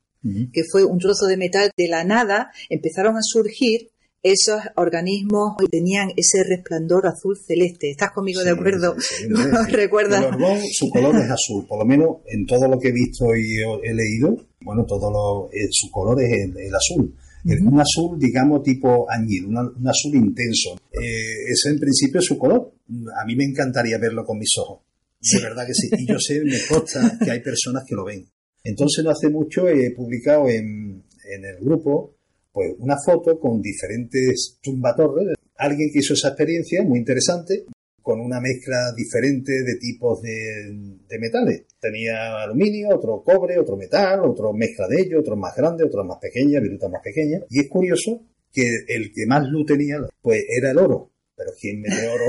que 0.52 0.64
fue 0.72 0.84
un 0.84 1.00
trozo 1.00 1.26
de 1.26 1.38
metal 1.38 1.72
de 1.76 1.88
la 1.88 2.04
nada, 2.04 2.52
empezaron 2.70 3.16
a 3.16 3.22
surgir 3.22 3.90
esos 4.24 4.62
organismos 4.76 5.56
que 5.60 5.68
tenían 5.68 6.10
ese 6.16 6.44
resplandor 6.44 7.08
azul 7.08 7.38
celeste. 7.38 7.92
¿Estás 7.92 8.12
conmigo 8.12 8.44
de 8.44 8.52
acuerdo? 8.52 8.96
¿No 9.30 9.64
recuerdas? 9.66 10.20
El 10.20 10.34
orgón, 10.34 10.60
su 10.72 10.90
color 10.90 11.16
es 11.16 11.30
azul, 11.30 11.66
por 11.68 11.80
lo 11.80 11.86
menos 11.86 12.18
en 12.28 12.46
todo 12.46 12.68
lo 12.68 12.80
que 12.80 12.90
he 12.90 12.94
visto 12.94 13.26
y 13.36 13.62
he 13.84 13.94
leído, 13.94 14.36
bueno, 14.62 14.86
todo 14.86 15.12
lo, 15.12 15.50
eh, 15.52 15.68
su 15.72 15.90
color 15.92 16.22
es 16.22 16.32
el, 16.32 16.76
azul. 16.76 17.16
Un 17.46 17.80
azul, 17.80 18.20
digamos, 18.20 18.62
tipo 18.62 19.10
añil, 19.10 19.46
un, 19.46 19.88
azul 19.88 20.16
intenso. 20.16 20.76
Eh, 20.92 21.50
ese 21.50 21.70
en 21.70 21.80
principio 21.80 22.20
es 22.20 22.26
su 22.26 22.38
color. 22.38 22.74
A 23.22 23.26
mí 23.26 23.36
me 23.36 23.46
encantaría 23.46 23.98
verlo 23.98 24.26
con 24.26 24.38
mis 24.38 24.52
ojos. 24.58 24.82
De 25.22 25.42
verdad 25.42 25.66
que 25.66 25.74
sí. 25.74 25.90
Y 25.98 26.06
yo 26.06 26.20
sé, 26.20 26.42
me 26.44 26.60
consta 26.68 27.18
que 27.24 27.32
hay 27.32 27.40
personas 27.40 27.84
que 27.88 27.96
lo 27.96 28.04
ven. 28.04 28.28
Entonces, 28.68 29.04
no 29.04 29.12
hace 29.12 29.30
mucho 29.30 29.70
he 29.70 29.92
publicado 29.92 30.50
en, 30.50 31.04
el 31.24 31.58
grupo 31.60 32.16
pues 32.52 32.74
una 32.80 32.98
foto 32.98 33.40
con 33.40 33.62
diferentes 33.62 34.58
tumbatorres. 34.62 35.36
Alguien 35.58 35.90
que 35.92 36.00
hizo 36.00 36.14
esa 36.14 36.30
experiencia, 36.30 36.84
muy 36.84 37.00
interesante, 37.00 37.66
con 38.02 38.20
una 38.20 38.42
mezcla 38.42 38.92
diferente 38.96 39.52
de 39.64 39.76
tipos 39.80 40.22
de, 40.22 41.00
de, 41.08 41.20
metales. 41.20 41.66
Tenía 41.80 42.42
aluminio, 42.42 42.96
otro 42.96 43.22
cobre, 43.24 43.58
otro 43.60 43.78
metal, 43.78 44.22
otro 44.26 44.54
mezcla 44.54 44.88
de 44.88 45.02
ellos, 45.02 45.20
otros 45.22 45.38
más 45.38 45.56
grandes, 45.56 45.88
otros 45.88 46.06
más 46.06 46.18
pequeñas, 46.20 46.62
virutas 46.62 46.90
más 46.90 47.02
pequeñas. 47.02 47.44
Y 47.50 47.60
es 47.60 47.70
curioso 47.70 48.22
que 48.52 48.68
el 48.88 49.14
que 49.14 49.26
más 49.28 49.48
luz 49.48 49.66
tenía, 49.66 49.98
pues 50.22 50.44
era 50.50 50.72
el 50.72 50.78
oro. 50.78 51.12
Pero 51.36 51.52
¿quién 51.60 51.82
mete 51.82 52.08
oro? 52.08 52.26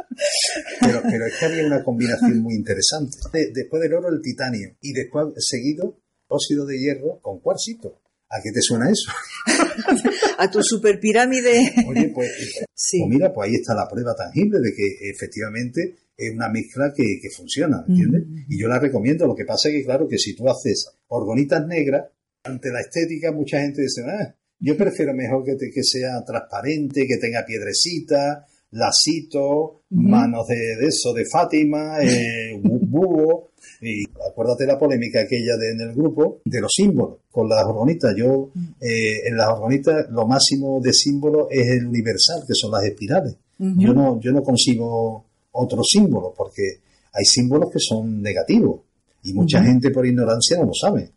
pero, 0.80 1.02
pero, 1.02 1.26
es 1.26 1.36
que 1.38 1.44
había 1.46 1.66
una 1.66 1.84
combinación 1.84 2.40
muy 2.40 2.54
interesante. 2.54 3.16
después 3.54 3.82
del 3.82 3.94
oro, 3.94 4.08
el 4.08 4.20
titanio. 4.22 4.76
Y 4.80 4.92
después, 4.92 5.28
seguido, 5.38 5.98
óxido 6.28 6.66
de 6.66 6.78
hierro 6.78 7.20
con 7.20 7.40
cuarcito. 7.40 8.00
¿A 8.32 8.40
qué 8.40 8.52
te 8.52 8.62
suena 8.62 8.88
eso? 8.88 9.10
a 10.38 10.50
tu 10.50 10.62
super 10.62 11.00
pirámide. 11.00 11.72
Oye, 11.88 12.12
pues, 12.14 12.30
pues, 12.62 13.08
mira, 13.08 13.32
pues 13.32 13.48
ahí 13.48 13.56
está 13.56 13.74
la 13.74 13.88
prueba 13.88 14.14
tangible 14.14 14.60
de 14.60 14.72
que 14.72 15.10
efectivamente 15.10 15.96
es 16.16 16.32
una 16.32 16.48
mezcla 16.48 16.92
que, 16.94 17.28
funciona, 17.36 17.84
¿entiendes? 17.88 18.22
Y 18.48 18.60
yo 18.60 18.68
la 18.68 18.78
recomiendo. 18.78 19.26
Lo 19.26 19.34
que 19.34 19.44
pasa 19.44 19.68
es 19.68 19.74
que, 19.74 19.84
claro, 19.84 20.06
que 20.06 20.18
si 20.18 20.36
tú 20.36 20.48
haces 20.48 20.86
orgonitas 21.08 21.66
negras, 21.66 22.04
ante 22.44 22.70
la 22.70 22.80
estética 22.80 23.32
mucha 23.32 23.60
gente 23.60 23.82
dice, 23.82 24.02
ah, 24.06 24.34
yo 24.60 24.76
prefiero 24.76 25.12
mejor 25.12 25.44
que, 25.44 25.56
que 25.56 25.82
sea 25.82 26.22
transparente, 26.24 27.06
que 27.06 27.16
tenga 27.16 27.44
piedrecita, 27.44 28.46
lacito, 28.72 29.82
manos 29.90 30.46
de, 30.46 30.86
eso, 30.86 31.12
de 31.12 31.24
Fátima, 31.30 32.02
eh, 32.02 32.60
búho. 32.62 33.50
Y 33.82 34.04
acuérdate 34.30 34.66
la 34.66 34.78
polémica 34.78 35.20
aquella 35.20 35.56
de, 35.56 35.70
en 35.72 35.80
el 35.80 35.94
grupo 35.94 36.40
de 36.44 36.60
los 36.60 36.70
símbolos 36.74 37.18
con 37.30 37.48
las 37.48 37.64
orgonitas. 37.64 38.14
Yo, 38.16 38.50
eh, 38.80 39.26
en 39.26 39.36
las 39.36 39.48
orgonitas, 39.48 40.06
lo 40.10 40.26
máximo 40.26 40.80
de 40.82 40.92
símbolo 40.92 41.48
es 41.50 41.66
el 41.66 41.86
universal, 41.86 42.42
que 42.46 42.54
son 42.54 42.72
las 42.72 42.84
espirales. 42.84 43.36
Yo 43.58 43.92
no, 43.92 44.18
yo 44.20 44.32
no 44.32 44.42
consigo 44.42 45.26
otros 45.52 45.86
símbolos, 45.90 46.32
porque 46.34 46.80
hay 47.12 47.24
símbolos 47.24 47.70
que 47.70 47.78
son 47.78 48.22
negativos. 48.22 48.80
Y 49.22 49.34
mucha 49.34 49.62
gente 49.62 49.90
por 49.90 50.06
ignorancia 50.06 50.56
no 50.58 50.66
lo 50.66 50.72
sabe. 50.74 51.10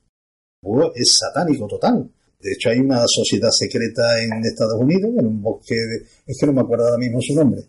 búho 0.62 0.94
es 0.94 1.14
satánico 1.18 1.68
total. 1.68 2.10
De 2.44 2.52
hecho, 2.52 2.70
hay 2.70 2.80
una 2.80 3.04
sociedad 3.08 3.50
secreta 3.52 4.22
en 4.22 4.44
Estados 4.44 4.80
Unidos, 4.80 5.12
en 5.18 5.26
un 5.26 5.42
bosque, 5.42 5.76
de, 5.76 6.06
es 6.28 6.38
que 6.38 6.46
no 6.46 6.54
me 6.54 6.62
acuerdo 6.62 6.86
ahora 6.86 6.98
mismo 6.98 7.20
su 7.22 7.34
nombre, 7.34 7.62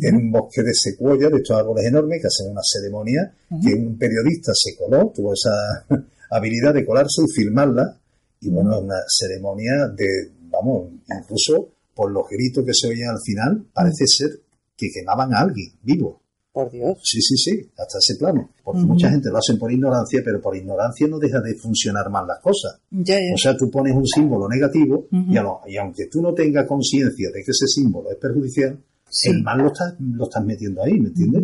en 0.00 0.14
un 0.14 0.30
bosque 0.30 0.62
de 0.62 0.72
secuoya, 0.74 1.28
de 1.30 1.38
estos 1.38 1.56
árboles 1.56 1.86
enormes, 1.86 2.20
que 2.20 2.26
hacen 2.26 2.52
una 2.52 2.60
ceremonia, 2.62 3.32
que 3.48 3.74
un 3.74 3.98
periodista 3.98 4.52
se 4.54 4.76
coló, 4.76 5.10
tuvo 5.14 5.32
esa 5.32 5.86
habilidad 6.30 6.74
de 6.74 6.84
colarse 6.84 7.22
y 7.26 7.32
filmarla, 7.32 7.98
y 8.42 8.50
bueno, 8.50 8.76
es 8.76 8.82
una 8.82 9.00
ceremonia 9.08 9.88
de, 9.96 10.06
vamos, 10.50 10.90
incluso 11.08 11.70
por 11.94 12.12
los 12.12 12.28
gritos 12.28 12.64
que 12.64 12.74
se 12.74 12.88
oían 12.88 13.10
al 13.10 13.22
final, 13.24 13.66
parece 13.72 14.04
ser 14.06 14.30
que 14.76 14.88
quemaban 14.92 15.34
a 15.34 15.40
alguien 15.40 15.72
vivo. 15.82 16.19
Por 16.52 16.70
Dios. 16.70 16.98
Sí, 17.02 17.20
sí, 17.20 17.36
sí, 17.36 17.70
hasta 17.78 17.98
ese 17.98 18.16
plano. 18.16 18.50
Porque 18.64 18.80
mucha 18.80 19.08
gente 19.08 19.30
lo 19.30 19.38
hacen 19.38 19.56
por 19.56 19.70
ignorancia, 19.72 20.20
pero 20.24 20.40
por 20.40 20.56
ignorancia 20.56 21.06
no 21.06 21.18
deja 21.18 21.40
de 21.40 21.54
funcionar 21.54 22.10
mal 22.10 22.26
las 22.26 22.40
cosas. 22.40 22.80
O 22.92 23.38
sea, 23.38 23.56
tú 23.56 23.70
pones 23.70 23.94
un 23.94 24.06
símbolo 24.06 24.48
negativo 24.48 25.06
y, 25.12 25.76
aunque 25.76 26.06
tú 26.06 26.20
no 26.20 26.34
tengas 26.34 26.66
conciencia 26.66 27.30
de 27.30 27.42
que 27.44 27.52
ese 27.52 27.66
símbolo 27.66 28.10
es 28.10 28.16
perjudicial, 28.16 28.78
el 29.24 29.42
mal 29.42 29.58
lo 29.58 29.68
estás, 29.68 29.94
lo 29.98 30.24
estás 30.24 30.44
metiendo 30.44 30.82
ahí, 30.82 30.98
¿me 30.98 31.08
entiendes? 31.08 31.42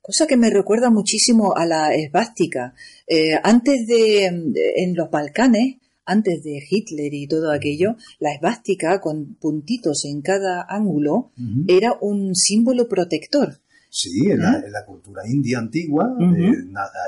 Cosa 0.00 0.26
que 0.26 0.36
me 0.36 0.50
recuerda 0.50 0.90
muchísimo 0.90 1.54
a 1.56 1.66
la 1.66 1.94
esvástica. 1.94 2.74
Eh, 3.06 3.34
antes 3.42 3.86
de, 3.86 4.24
en 4.24 4.94
los 4.94 5.10
Balcanes, 5.10 5.76
antes 6.08 6.42
de 6.42 6.58
Hitler 6.68 7.12
y 7.12 7.28
todo 7.28 7.52
aquello, 7.52 7.96
la 8.18 8.32
esvástica 8.32 9.00
con 9.00 9.34
puntitos 9.34 10.04
en 10.06 10.22
cada 10.22 10.64
ángulo 10.68 11.30
era 11.68 11.92
un 12.00 12.34
símbolo 12.34 12.88
protector. 12.88 13.60
Sí, 13.90 14.30
en, 14.30 14.40
la, 14.40 14.84
cultura 14.86 15.22
india 15.26 15.58
antigua, 15.58 16.14
eh, 16.20 16.52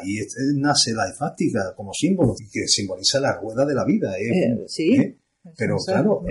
ahí 0.01 0.17
nace 0.57 0.95
la 0.95 1.09
esfástica 1.11 1.75
como 1.77 1.93
símbolo, 1.93 2.35
que 2.51 2.67
simboliza 2.67 3.21
la 3.21 3.39
rueda 3.39 3.67
de 3.67 3.75
la 3.75 3.85
vida. 3.85 4.17
¿eh? 4.19 4.31
eh 4.31 4.65
sí. 4.67 4.95
¿eh? 4.95 5.17
Pero 5.57 5.77
claro, 5.77 6.23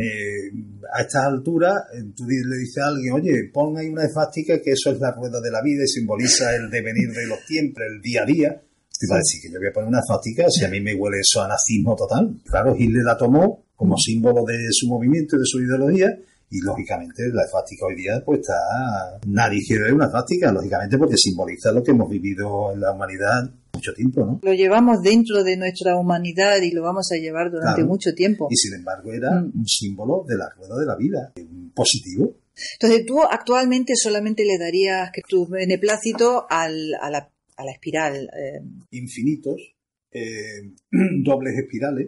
a 0.94 1.02
estas 1.02 1.26
alturas 1.26 1.84
tú 2.16 2.26
le 2.28 2.58
dices 2.58 2.84
a 2.84 2.88
alguien, 2.88 3.14
oye, 3.14 3.50
pon 3.54 3.78
ahí 3.78 3.88
una 3.88 4.06
esfástica 4.06 4.62
que 4.62 4.72
eso 4.72 4.92
es 4.92 5.00
la 5.00 5.12
rueda 5.12 5.40
de 5.42 5.52
la 5.52 5.62
vida 5.62 5.84
y 5.84 5.88
simboliza 5.88 6.56
el 6.56 6.70
devenir 6.70 7.10
de 7.10 7.28
los 7.28 7.44
tiempos, 7.46 7.84
el 7.92 8.02
día 8.02 8.24
a 8.24 8.26
día. 8.26 8.62
Te 9.00 9.08
va 9.10 9.16
a 9.16 9.20
decir 9.20 9.42
que 9.42 9.52
yo 9.52 9.60
voy 9.60 9.70
a 9.70 9.74
poner 9.74 9.88
una 9.88 10.00
esfástica 10.00 10.50
si 10.50 10.66
a 10.66 10.70
mí 10.70 10.82
me 10.82 10.94
huele 10.94 11.20
eso 11.22 11.42
a 11.42 11.48
nazismo 11.48 11.96
total. 11.96 12.40
Claro, 12.46 12.76
Hitler 12.78 13.04
la 13.04 13.18
tomó 13.18 13.66
como 13.76 13.96
símbolo 13.98 14.44
de 14.46 14.68
su 14.72 14.88
movimiento 14.88 15.38
y 15.38 15.40
de 15.40 15.46
su 15.46 15.60
ideología 15.60 16.10
y 16.52 16.62
lógicamente 16.62 17.30
la 17.32 17.44
esfástica 17.44 17.86
hoy 17.86 17.96
día 17.96 18.24
pues 18.26 18.40
está 18.40 19.20
nadie 19.28 19.60
quiere 19.66 19.84
ver 19.84 19.94
una 19.94 20.06
esfástica 20.06 20.52
lógicamente 20.52 20.98
porque 20.98 21.16
simboliza 21.16 21.72
lo 21.72 21.84
que 21.84 21.92
hemos 21.92 22.10
vivido 22.10 22.74
en 22.74 22.82
la 22.82 22.92
humanidad 22.92 23.52
mucho 23.74 23.94
tiempo 23.94 24.26
¿no? 24.26 24.40
lo 24.42 24.54
llevamos 24.54 25.02
dentro 25.04 25.44
de 25.44 25.58
nuestra 25.58 25.96
humanidad 25.96 26.60
y 26.62 26.72
lo 26.72 26.82
vamos 26.82 27.12
a 27.12 27.18
llevar 27.18 27.52
durante 27.52 27.84
mucho 27.84 28.14
tiempo 28.16 28.48
y 28.50 28.56
sin 28.56 28.74
embargo 28.74 29.14
era 29.14 29.32
mm. 29.32 29.52
un 29.60 29.68
símbolo 29.68 30.26
de 30.28 30.38
la 30.38 30.50
rueda 30.50 30.76
de 30.80 30.86
la 30.86 30.96
vida 30.96 31.34
positivo 31.76 32.36
entonces 32.74 33.06
tú 33.06 33.22
actualmente 33.22 33.94
solamente 33.96 34.44
le 34.44 34.58
darías 34.58 35.12
que 35.14 35.22
tu 35.28 35.48
beneplácito 35.48 36.48
al, 36.50 36.96
a, 37.00 37.12
la, 37.12 37.30
a 37.58 37.64
la 37.64 37.72
espiral 37.72 38.30
eh. 38.36 38.62
infinitos 38.92 39.76
eh, 40.12 40.74
dobles 41.24 41.56
espirales 41.60 42.08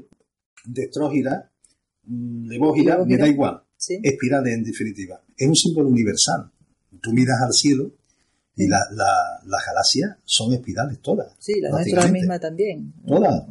de 0.66 0.82
estrógira 0.82 1.52
mm, 2.06 2.48
de 2.48 2.58
bógira 2.58 3.06
me 3.06 3.18
da 3.18 3.28
igual 3.28 3.62
espirales 3.88 4.54
en 4.54 4.64
definitiva. 4.64 5.22
Es 5.38 5.48
un 5.48 5.56
símbolo 5.56 5.90
universal. 5.90 6.52
Tú 7.02 7.14
miras 7.14 7.38
al 7.42 7.54
cielo 7.54 7.92
y 8.56 8.68
la, 8.68 8.80
las 8.92 9.66
galaxias 9.66 10.18
son 10.26 10.54
espirales 10.54 11.00
todas. 11.00 11.34
Sí, 11.40 11.60
la 11.62 11.70
nuestra 11.70 12.08
misma 12.12 12.40
también. 12.40 12.94
Todas. 13.06 13.44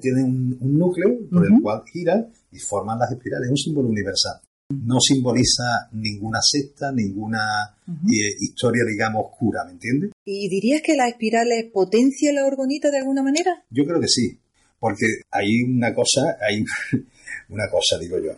tienen 0.00 0.56
un, 0.60 0.78
núcleo 0.78 1.18
por 1.30 1.46
el 1.46 1.60
cual 1.62 1.82
giran 1.92 2.28
y 2.52 2.58
forman 2.58 2.98
las 2.98 3.12
espirales. 3.12 3.46
Es 3.46 3.50
un 3.50 3.56
símbolo 3.56 3.88
universal. 3.88 4.40
No 4.68 4.98
simboliza 4.98 5.88
ninguna 5.92 6.40
secta, 6.42 6.90
ninguna 6.90 7.76
eh, 7.86 8.34
historia, 8.40 8.82
digamos, 8.84 9.26
oscura, 9.30 9.64
¿me 9.64 9.72
entiendes? 9.72 10.10
¿Y 10.24 10.48
dirías 10.48 10.82
que 10.82 10.96
la 10.96 11.06
espirales 11.06 11.70
potencia 11.72 12.32
la 12.32 12.44
orgonita 12.44 12.90
de 12.90 12.98
alguna 12.98 13.22
manera? 13.22 13.64
Yo 13.70 13.84
creo 13.84 14.00
que 14.00 14.08
sí, 14.08 14.36
porque 14.80 15.06
hay 15.30 15.62
una 15.62 15.94
cosa, 15.94 16.36
hay 16.40 16.64
una 17.48 17.70
cosa, 17.70 17.96
digo 18.00 18.18
yo, 18.18 18.32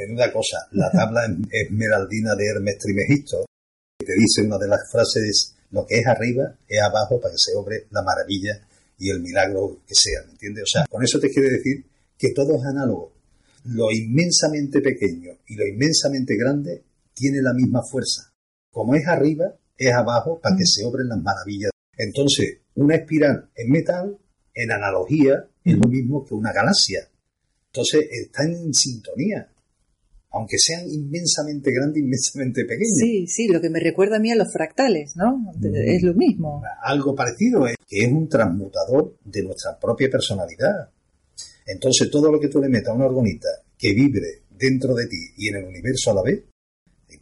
menuda 0.00 0.32
cosa, 0.32 0.66
la 0.72 0.90
tabla 0.90 1.22
esmeraldina 1.50 2.34
de 2.34 2.46
Hermes 2.46 2.78
Trimegisto, 2.78 3.44
que 3.98 4.06
te 4.06 4.14
dice 4.14 4.46
una 4.46 4.58
de 4.58 4.68
las 4.68 4.80
frases, 4.90 5.54
lo 5.70 5.86
que 5.86 5.98
es 5.98 6.06
arriba 6.06 6.56
es 6.66 6.80
abajo 6.80 7.20
para 7.20 7.32
que 7.32 7.38
se 7.38 7.54
obre 7.54 7.86
la 7.90 8.02
maravilla 8.02 8.60
y 8.98 9.10
el 9.10 9.20
milagro 9.20 9.82
que 9.86 9.94
sea, 9.94 10.24
¿me 10.26 10.32
entiendes? 10.32 10.64
O 10.64 10.70
sea, 10.72 10.86
con 10.88 11.02
eso 11.04 11.20
te 11.20 11.30
quiere 11.30 11.50
decir 11.50 11.84
que 12.16 12.32
todo 12.34 12.56
es 12.56 12.64
análogo. 12.64 13.12
Lo 13.64 13.90
inmensamente 13.90 14.80
pequeño 14.80 15.32
y 15.46 15.54
lo 15.54 15.66
inmensamente 15.66 16.34
grande 16.36 16.82
tiene 17.14 17.42
la 17.42 17.52
misma 17.52 17.82
fuerza. 17.82 18.32
Como 18.70 18.94
es 18.94 19.06
arriba, 19.06 19.54
es 19.76 19.92
abajo 19.92 20.40
para 20.40 20.56
que 20.56 20.64
se 20.64 20.84
obren 20.84 21.08
las 21.08 21.20
maravillas. 21.22 21.70
Entonces, 21.96 22.58
una 22.74 22.96
espiral 22.96 23.50
en 23.54 23.70
metal, 23.70 24.18
en 24.54 24.72
analogía, 24.72 25.46
es 25.64 25.76
lo 25.76 25.88
mismo 25.88 26.24
que 26.24 26.34
una 26.34 26.52
galaxia. 26.52 27.08
Entonces, 27.72 28.06
está 28.10 28.44
en 28.44 28.72
sintonía 28.72 29.50
aunque 30.32 30.56
sean 30.58 30.88
inmensamente 30.88 31.72
grandes, 31.72 32.02
inmensamente 32.02 32.64
pequeños. 32.64 32.98
Sí, 33.00 33.26
sí, 33.26 33.48
lo 33.48 33.60
que 33.60 33.70
me 33.70 33.80
recuerda 33.80 34.16
a 34.16 34.20
mí 34.20 34.30
a 34.30 34.36
los 34.36 34.52
fractales, 34.52 35.16
¿no? 35.16 35.52
Es 35.62 36.02
lo 36.02 36.14
mismo. 36.14 36.62
Algo 36.82 37.14
parecido, 37.14 37.66
es 37.66 37.76
que 37.86 38.04
es 38.04 38.12
un 38.12 38.28
transmutador 38.28 39.16
de 39.24 39.42
nuestra 39.42 39.78
propia 39.78 40.08
personalidad. 40.08 40.90
Entonces, 41.66 42.10
todo 42.10 42.30
lo 42.30 42.40
que 42.40 42.48
tú 42.48 42.60
le 42.60 42.68
metas 42.68 42.90
a 42.90 42.94
una 42.94 43.06
orgonita 43.06 43.48
que 43.76 43.92
vibre 43.92 44.42
dentro 44.50 44.94
de 44.94 45.06
ti 45.06 45.18
y 45.36 45.48
en 45.48 45.56
el 45.56 45.64
universo 45.64 46.10
a 46.10 46.14
la 46.14 46.22
vez, 46.22 46.42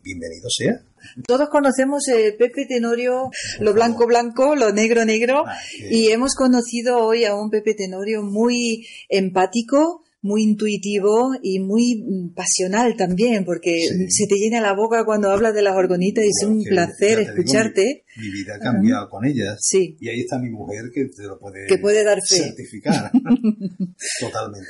bienvenido 0.02 0.48
sea. 0.50 0.80
Todos 1.26 1.48
conocemos 1.48 2.08
el 2.08 2.36
Pepe 2.36 2.66
Tenorio, 2.66 3.30
lo 3.60 3.72
blanco 3.72 4.06
blanco, 4.06 4.54
lo 4.56 4.72
negro 4.72 5.04
negro, 5.04 5.44
ah, 5.46 5.56
y 5.90 6.08
hemos 6.08 6.34
conocido 6.34 6.98
hoy 6.98 7.24
a 7.24 7.34
un 7.34 7.50
Pepe 7.50 7.74
Tenorio 7.74 8.22
muy 8.22 8.86
empático, 9.08 10.02
muy 10.20 10.42
intuitivo 10.42 11.30
y 11.42 11.60
muy 11.60 12.02
mm, 12.02 12.34
pasional 12.34 12.96
también, 12.96 13.44
porque 13.44 13.78
se 14.08 14.26
te 14.26 14.34
llena 14.34 14.60
la 14.60 14.72
boca 14.72 15.04
cuando 15.04 15.30
hablas 15.30 15.54
de 15.54 15.62
las 15.62 15.76
orgonitas 15.76 16.24
y 16.24 16.28
es 16.28 16.46
un 16.46 16.64
placer 16.64 17.20
escucharte. 17.20 18.04
mi, 18.16 18.30
vida 18.30 18.56
ha 18.56 18.58
cambiado 18.58 19.08
con 19.08 19.24
ellas. 19.24 19.58
Sí. 19.60 19.96
Y 20.00 20.08
ahí 20.08 20.20
está 20.20 20.38
mi 20.38 20.50
mujer 20.50 20.90
que 20.92 21.04
te 21.04 21.22
lo 21.22 21.38
puede, 21.38 21.66
que 21.66 21.78
puede 21.78 22.02
dar 22.02 22.18
fe. 22.20 22.42
certificar. 22.42 23.12
Totalmente. 24.20 24.68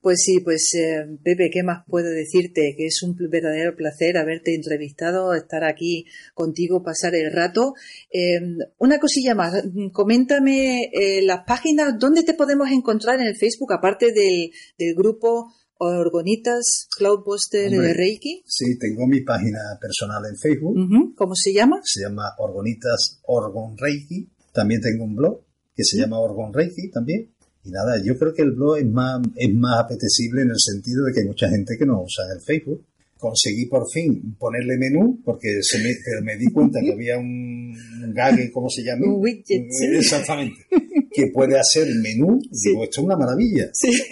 Pues 0.00 0.22
sí, 0.22 0.40
pues 0.40 0.74
eh, 0.74 1.06
Pepe, 1.22 1.50
¿qué 1.50 1.62
más 1.62 1.84
puedo 1.86 2.08
decirte? 2.10 2.74
Que 2.76 2.86
es 2.86 3.02
un 3.02 3.16
verdadero 3.30 3.76
placer 3.76 4.16
haberte 4.16 4.54
entrevistado, 4.54 5.34
estar 5.34 5.64
aquí 5.64 6.06
contigo, 6.32 6.82
pasar 6.82 7.14
el 7.14 7.32
rato. 7.32 7.74
Eh, 8.10 8.40
una 8.78 8.98
cosilla 8.98 9.34
más, 9.34 9.62
coméntame 9.92 10.90
eh, 10.92 11.22
las 11.22 11.44
páginas, 11.46 11.98
¿dónde 11.98 12.22
te 12.22 12.34
podemos 12.34 12.70
encontrar 12.70 13.20
en 13.20 13.26
el 13.26 13.36
Facebook, 13.36 13.72
aparte 13.72 14.12
del, 14.12 14.52
del 14.78 14.94
grupo 14.94 15.52
Orgonitas 15.78 16.88
Cloudbuster 16.96 17.70
Reiki? 17.70 18.42
Sí, 18.46 18.78
tengo 18.78 19.06
mi 19.06 19.20
página 19.22 19.58
personal 19.80 20.24
en 20.26 20.36
Facebook. 20.36 21.14
¿Cómo 21.16 21.34
se 21.34 21.52
llama? 21.52 21.80
Se 21.84 22.02
llama 22.02 22.34
Orgonitas 22.38 23.20
Orgon 23.24 23.76
Reiki. 23.76 24.28
También 24.52 24.80
tengo 24.80 25.04
un 25.04 25.16
blog 25.16 25.40
que 25.74 25.84
se 25.84 25.98
llama 25.98 26.18
Orgon 26.18 26.52
Reiki 26.52 26.90
también. 26.90 27.30
Y 27.64 27.70
nada, 27.70 28.00
yo 28.02 28.18
creo 28.18 28.34
que 28.34 28.42
el 28.42 28.52
blog 28.52 28.78
es 28.78 28.86
más, 28.86 29.20
es 29.36 29.54
más 29.54 29.80
apetecible 29.80 30.42
en 30.42 30.50
el 30.50 30.58
sentido 30.58 31.04
de 31.04 31.12
que 31.12 31.20
hay 31.20 31.26
mucha 31.26 31.48
gente 31.48 31.76
que 31.78 31.86
no 31.86 32.02
usa 32.02 32.24
el 32.32 32.40
Facebook 32.42 32.84
conseguí 33.24 33.64
por 33.66 33.90
fin 33.90 34.36
ponerle 34.38 34.76
menú, 34.76 35.20
porque 35.24 35.62
se 35.62 35.78
me, 35.78 35.94
me 36.22 36.36
di 36.36 36.52
cuenta 36.52 36.80
que 36.80 36.92
había 36.92 37.16
un, 37.16 37.74
gag, 38.12 38.50
¿cómo 38.52 38.68
se 38.68 38.82
llama? 38.82 39.06
Un 39.06 39.22
widget. 39.22 39.66
Exactamente. 39.94 40.66
Que 41.14 41.30
puede 41.32 41.58
hacer 41.58 41.86
menú. 42.02 42.40
Digo, 42.50 42.82
esto 42.84 43.00
es 43.00 43.04
una 43.06 43.16
maravilla. 43.16 43.70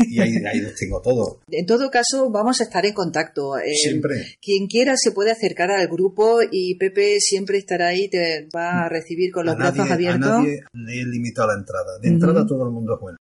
Y 0.08 0.20
ahí, 0.20 0.36
ahí 0.46 0.60
los 0.60 0.74
tengo 0.74 1.00
todos. 1.00 1.38
En 1.50 1.66
todo 1.66 1.90
caso, 1.90 2.30
vamos 2.30 2.60
a 2.60 2.64
estar 2.64 2.86
en 2.86 2.94
contacto. 2.94 3.58
Eh, 3.58 3.74
siempre. 3.74 4.38
Quien 4.40 4.66
quiera 4.66 4.94
se 4.96 5.12
puede 5.12 5.32
acercar 5.32 5.70
al 5.70 5.88
grupo 5.88 6.40
y 6.50 6.76
Pepe 6.76 7.18
siempre 7.20 7.58
estará 7.58 7.88
ahí, 7.88 8.08
te 8.08 8.48
va 8.54 8.84
a 8.84 8.88
recibir 8.88 9.32
con 9.32 9.46
los 9.46 9.56
brazos 9.56 9.90
abiertos. 9.90 10.30
A 10.30 10.38
nadie 10.38 10.60
le 10.72 11.00
he 11.00 11.04
limitado 11.04 11.48
la 11.48 11.58
entrada. 11.58 11.98
De 12.00 12.08
entrada 12.08 12.46
todo 12.46 12.64
el 12.66 12.70
mundo 12.72 12.94
es 12.94 13.00
bueno. 13.00 13.18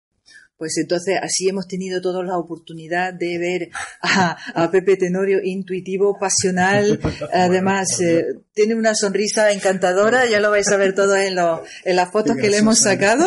Pues 0.61 0.77
entonces 0.77 1.17
así 1.23 1.49
hemos 1.49 1.67
tenido 1.67 2.03
todos 2.03 2.23
la 2.23 2.37
oportunidad 2.37 3.15
de 3.15 3.39
ver 3.39 3.71
a, 4.03 4.71
Pepe 4.71 4.99
Tenorio 4.99 5.39
intuitivo, 5.43 6.19
pasional, 6.21 7.01
además 7.33 7.89
eh, 8.03 8.27
tiene 8.53 8.75
una 8.75 8.95
sonrisa 8.95 9.53
encantadora, 9.53 10.27
ya 10.27 10.39
lo 10.39 10.51
vais 10.51 10.69
a 10.69 10.77
ver 10.77 10.95
todo 10.95 11.17
en, 11.17 11.39
en 11.39 11.97
las 11.97 12.13
fotos 12.13 12.37
que 12.37 12.51
le 12.51 12.59
hemos 12.59 12.79
sacado. 12.79 13.27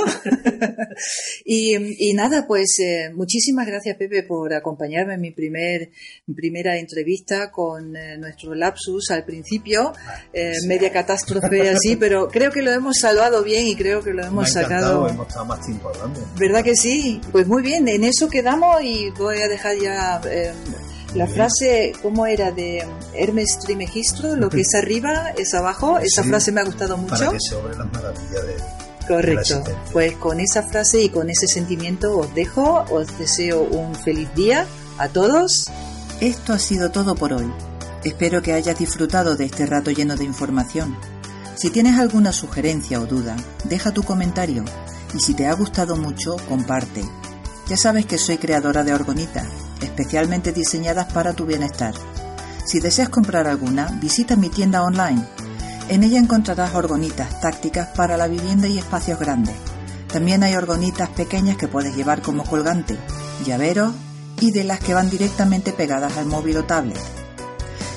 y, 1.44 2.14
nada, 2.14 2.46
pues 2.46 2.78
eh, 2.78 3.10
muchísimas 3.12 3.66
gracias 3.66 3.98
Pepe 3.98 4.22
por 4.22 4.54
acompañarme 4.54 5.16
en 5.16 5.22
mi 5.22 5.32
primer, 5.32 5.90
primera 6.36 6.78
entrevista 6.78 7.50
con 7.50 7.96
eh, 7.96 8.16
nuestro 8.20 8.54
lapsus 8.54 9.10
al 9.10 9.26
principio, 9.26 9.92
media 10.68 10.92
catástrofe 10.92 11.72
así, 11.72 11.96
pero 12.00 12.28
creo 12.28 12.52
que 12.52 12.62
lo 12.62 12.70
hemos 12.70 12.98
salvado 13.00 13.44
bien 13.44 13.66
y 13.66 13.76
creo 13.76 14.04
que 14.04 14.14
lo 14.14 14.24
hemos 14.24 14.52
sacado. 14.52 15.10
Hemos 15.10 15.28
estado 15.28 15.46
más 15.46 15.66
tiempo 15.66 15.90
hablando. 15.90 16.20
¿Verdad 16.38 16.64
que 16.64 16.76
sí? 16.76 17.23
Pues 17.32 17.48
muy 17.48 17.62
bien, 17.64 17.88
en 17.88 18.04
eso 18.04 18.30
quedamos 18.30 18.82
y 18.84 19.10
voy 19.12 19.40
a 19.42 19.48
dejar 19.48 19.78
ya 19.78 20.22
em, 20.26 20.56
la 21.16 21.28
frase, 21.28 21.94
¿cómo 22.02 22.26
era? 22.26 22.52
De 22.52 22.86
Hermes 23.14 23.60
Trimegistro, 23.60 24.36
lo 24.36 24.50
que 24.50 24.62
es 24.62 24.74
arriba 24.76 25.32
es 25.38 25.54
abajo. 25.54 26.00
Esa 26.00 26.24
frase 26.24 26.52
me 26.52 26.62
ha 26.62 26.64
gustado 26.64 26.98
mucho. 26.98 27.16
Para 27.16 27.32
que 27.32 27.40
sobre 27.40 27.76
las 27.76 27.92
maravillas 27.92 28.48
de... 28.48 28.84
Correcto. 29.08 29.64
pues 29.92 30.14
con 30.14 30.40
esa 30.40 30.64
frase 30.64 31.02
y 31.02 31.10
con 31.10 31.30
ese 31.30 31.46
sentimiento 31.48 32.18
os 32.18 32.34
dejo, 32.34 32.86
os 32.90 33.18
deseo 33.20 33.62
un 33.62 33.94
feliz 33.96 34.34
día 34.34 34.66
a 34.98 35.10
todos. 35.10 35.66
Esto 36.22 36.54
ha 36.54 36.60
sido 36.60 36.90
todo 36.90 37.16
por 37.16 37.34
hoy. 37.34 37.52
Espero 38.06 38.42
que 38.42 38.54
hayas 38.54 38.80
disfrutado 38.80 39.36
de 39.36 39.46
este 39.46 39.66
rato 39.66 39.92
lleno 39.92 40.16
de 40.16 40.24
información. 40.24 40.98
Si 41.56 41.70
tienes 41.70 42.00
alguna 42.00 42.32
sugerencia 42.32 43.00
o 43.02 43.06
duda, 43.06 43.36
deja 43.66 43.92
tu 43.92 44.04
comentario 44.04 44.64
y 45.14 45.20
si 45.20 45.34
te 45.34 45.48
ha 45.48 45.54
gustado 45.54 45.96
mucho, 45.96 46.36
comparte. 46.50 47.04
Ya 47.68 47.78
sabes 47.78 48.06
que 48.06 48.18
soy 48.18 48.38
creadora 48.38 48.84
de 48.84 48.94
orgonitas, 48.94 49.48
especialmente 49.82 50.52
diseñadas 50.52 51.12
para 51.14 51.34
tu 51.34 51.46
bienestar. 51.46 51.94
Si 52.66 52.80
deseas 52.80 53.10
comprar 53.10 53.48
alguna, 53.48 53.88
visita 54.02 54.36
mi 54.36 54.50
tienda 54.50 54.84
online. 54.84 55.26
En 55.90 56.04
ella 56.04 56.20
encontrarás 56.20 56.74
orgonitas 56.76 57.42
tácticas 57.42 57.90
para 57.90 58.18
la 58.18 58.28
vivienda 58.28 58.68
y 58.68 58.78
espacios 58.78 59.20
grandes. 59.20 59.56
También 60.12 60.44
hay 60.44 60.56
orgonitas 60.56 61.10
pequeñas 61.10 61.58
que 61.58 61.68
puedes 61.68 61.96
llevar 61.96 62.22
como 62.22 62.44
colgante, 62.44 62.98
llaveros 63.46 63.94
y 64.40 64.52
de 64.52 64.64
las 64.64 64.80
que 64.80 64.94
van 64.94 65.10
directamente 65.10 65.74
pegadas 65.74 66.18
al 66.18 66.26
móvil 66.26 66.58
o 66.58 66.66
tablet. 66.66 67.00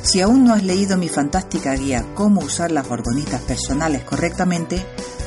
Si 0.02 0.20
aún 0.20 0.44
no 0.44 0.54
has 0.54 0.62
leído 0.62 0.96
mi 0.96 1.08
fantástica 1.08 1.74
guía 1.74 2.06
Cómo 2.14 2.40
usar 2.40 2.70
las 2.70 2.88
orgonitas 2.88 3.40
personales 3.42 4.04
correctamente, 4.04 4.86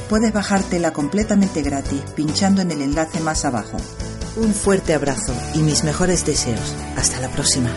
puedes 0.09 0.33
bajártela 0.33 0.91
completamente 0.91 1.61
gratis 1.61 2.01
pinchando 2.15 2.61
en 2.61 2.71
el 2.71 2.81
enlace 2.81 3.21
más 3.21 3.45
abajo. 3.45 3.77
Un 4.35 4.53
fuerte 4.53 4.93
abrazo 4.93 5.33
y 5.53 5.59
mis 5.59 5.83
mejores 5.83 6.25
deseos. 6.25 6.75
Hasta 6.97 7.19
la 7.19 7.29
próxima. 7.29 7.69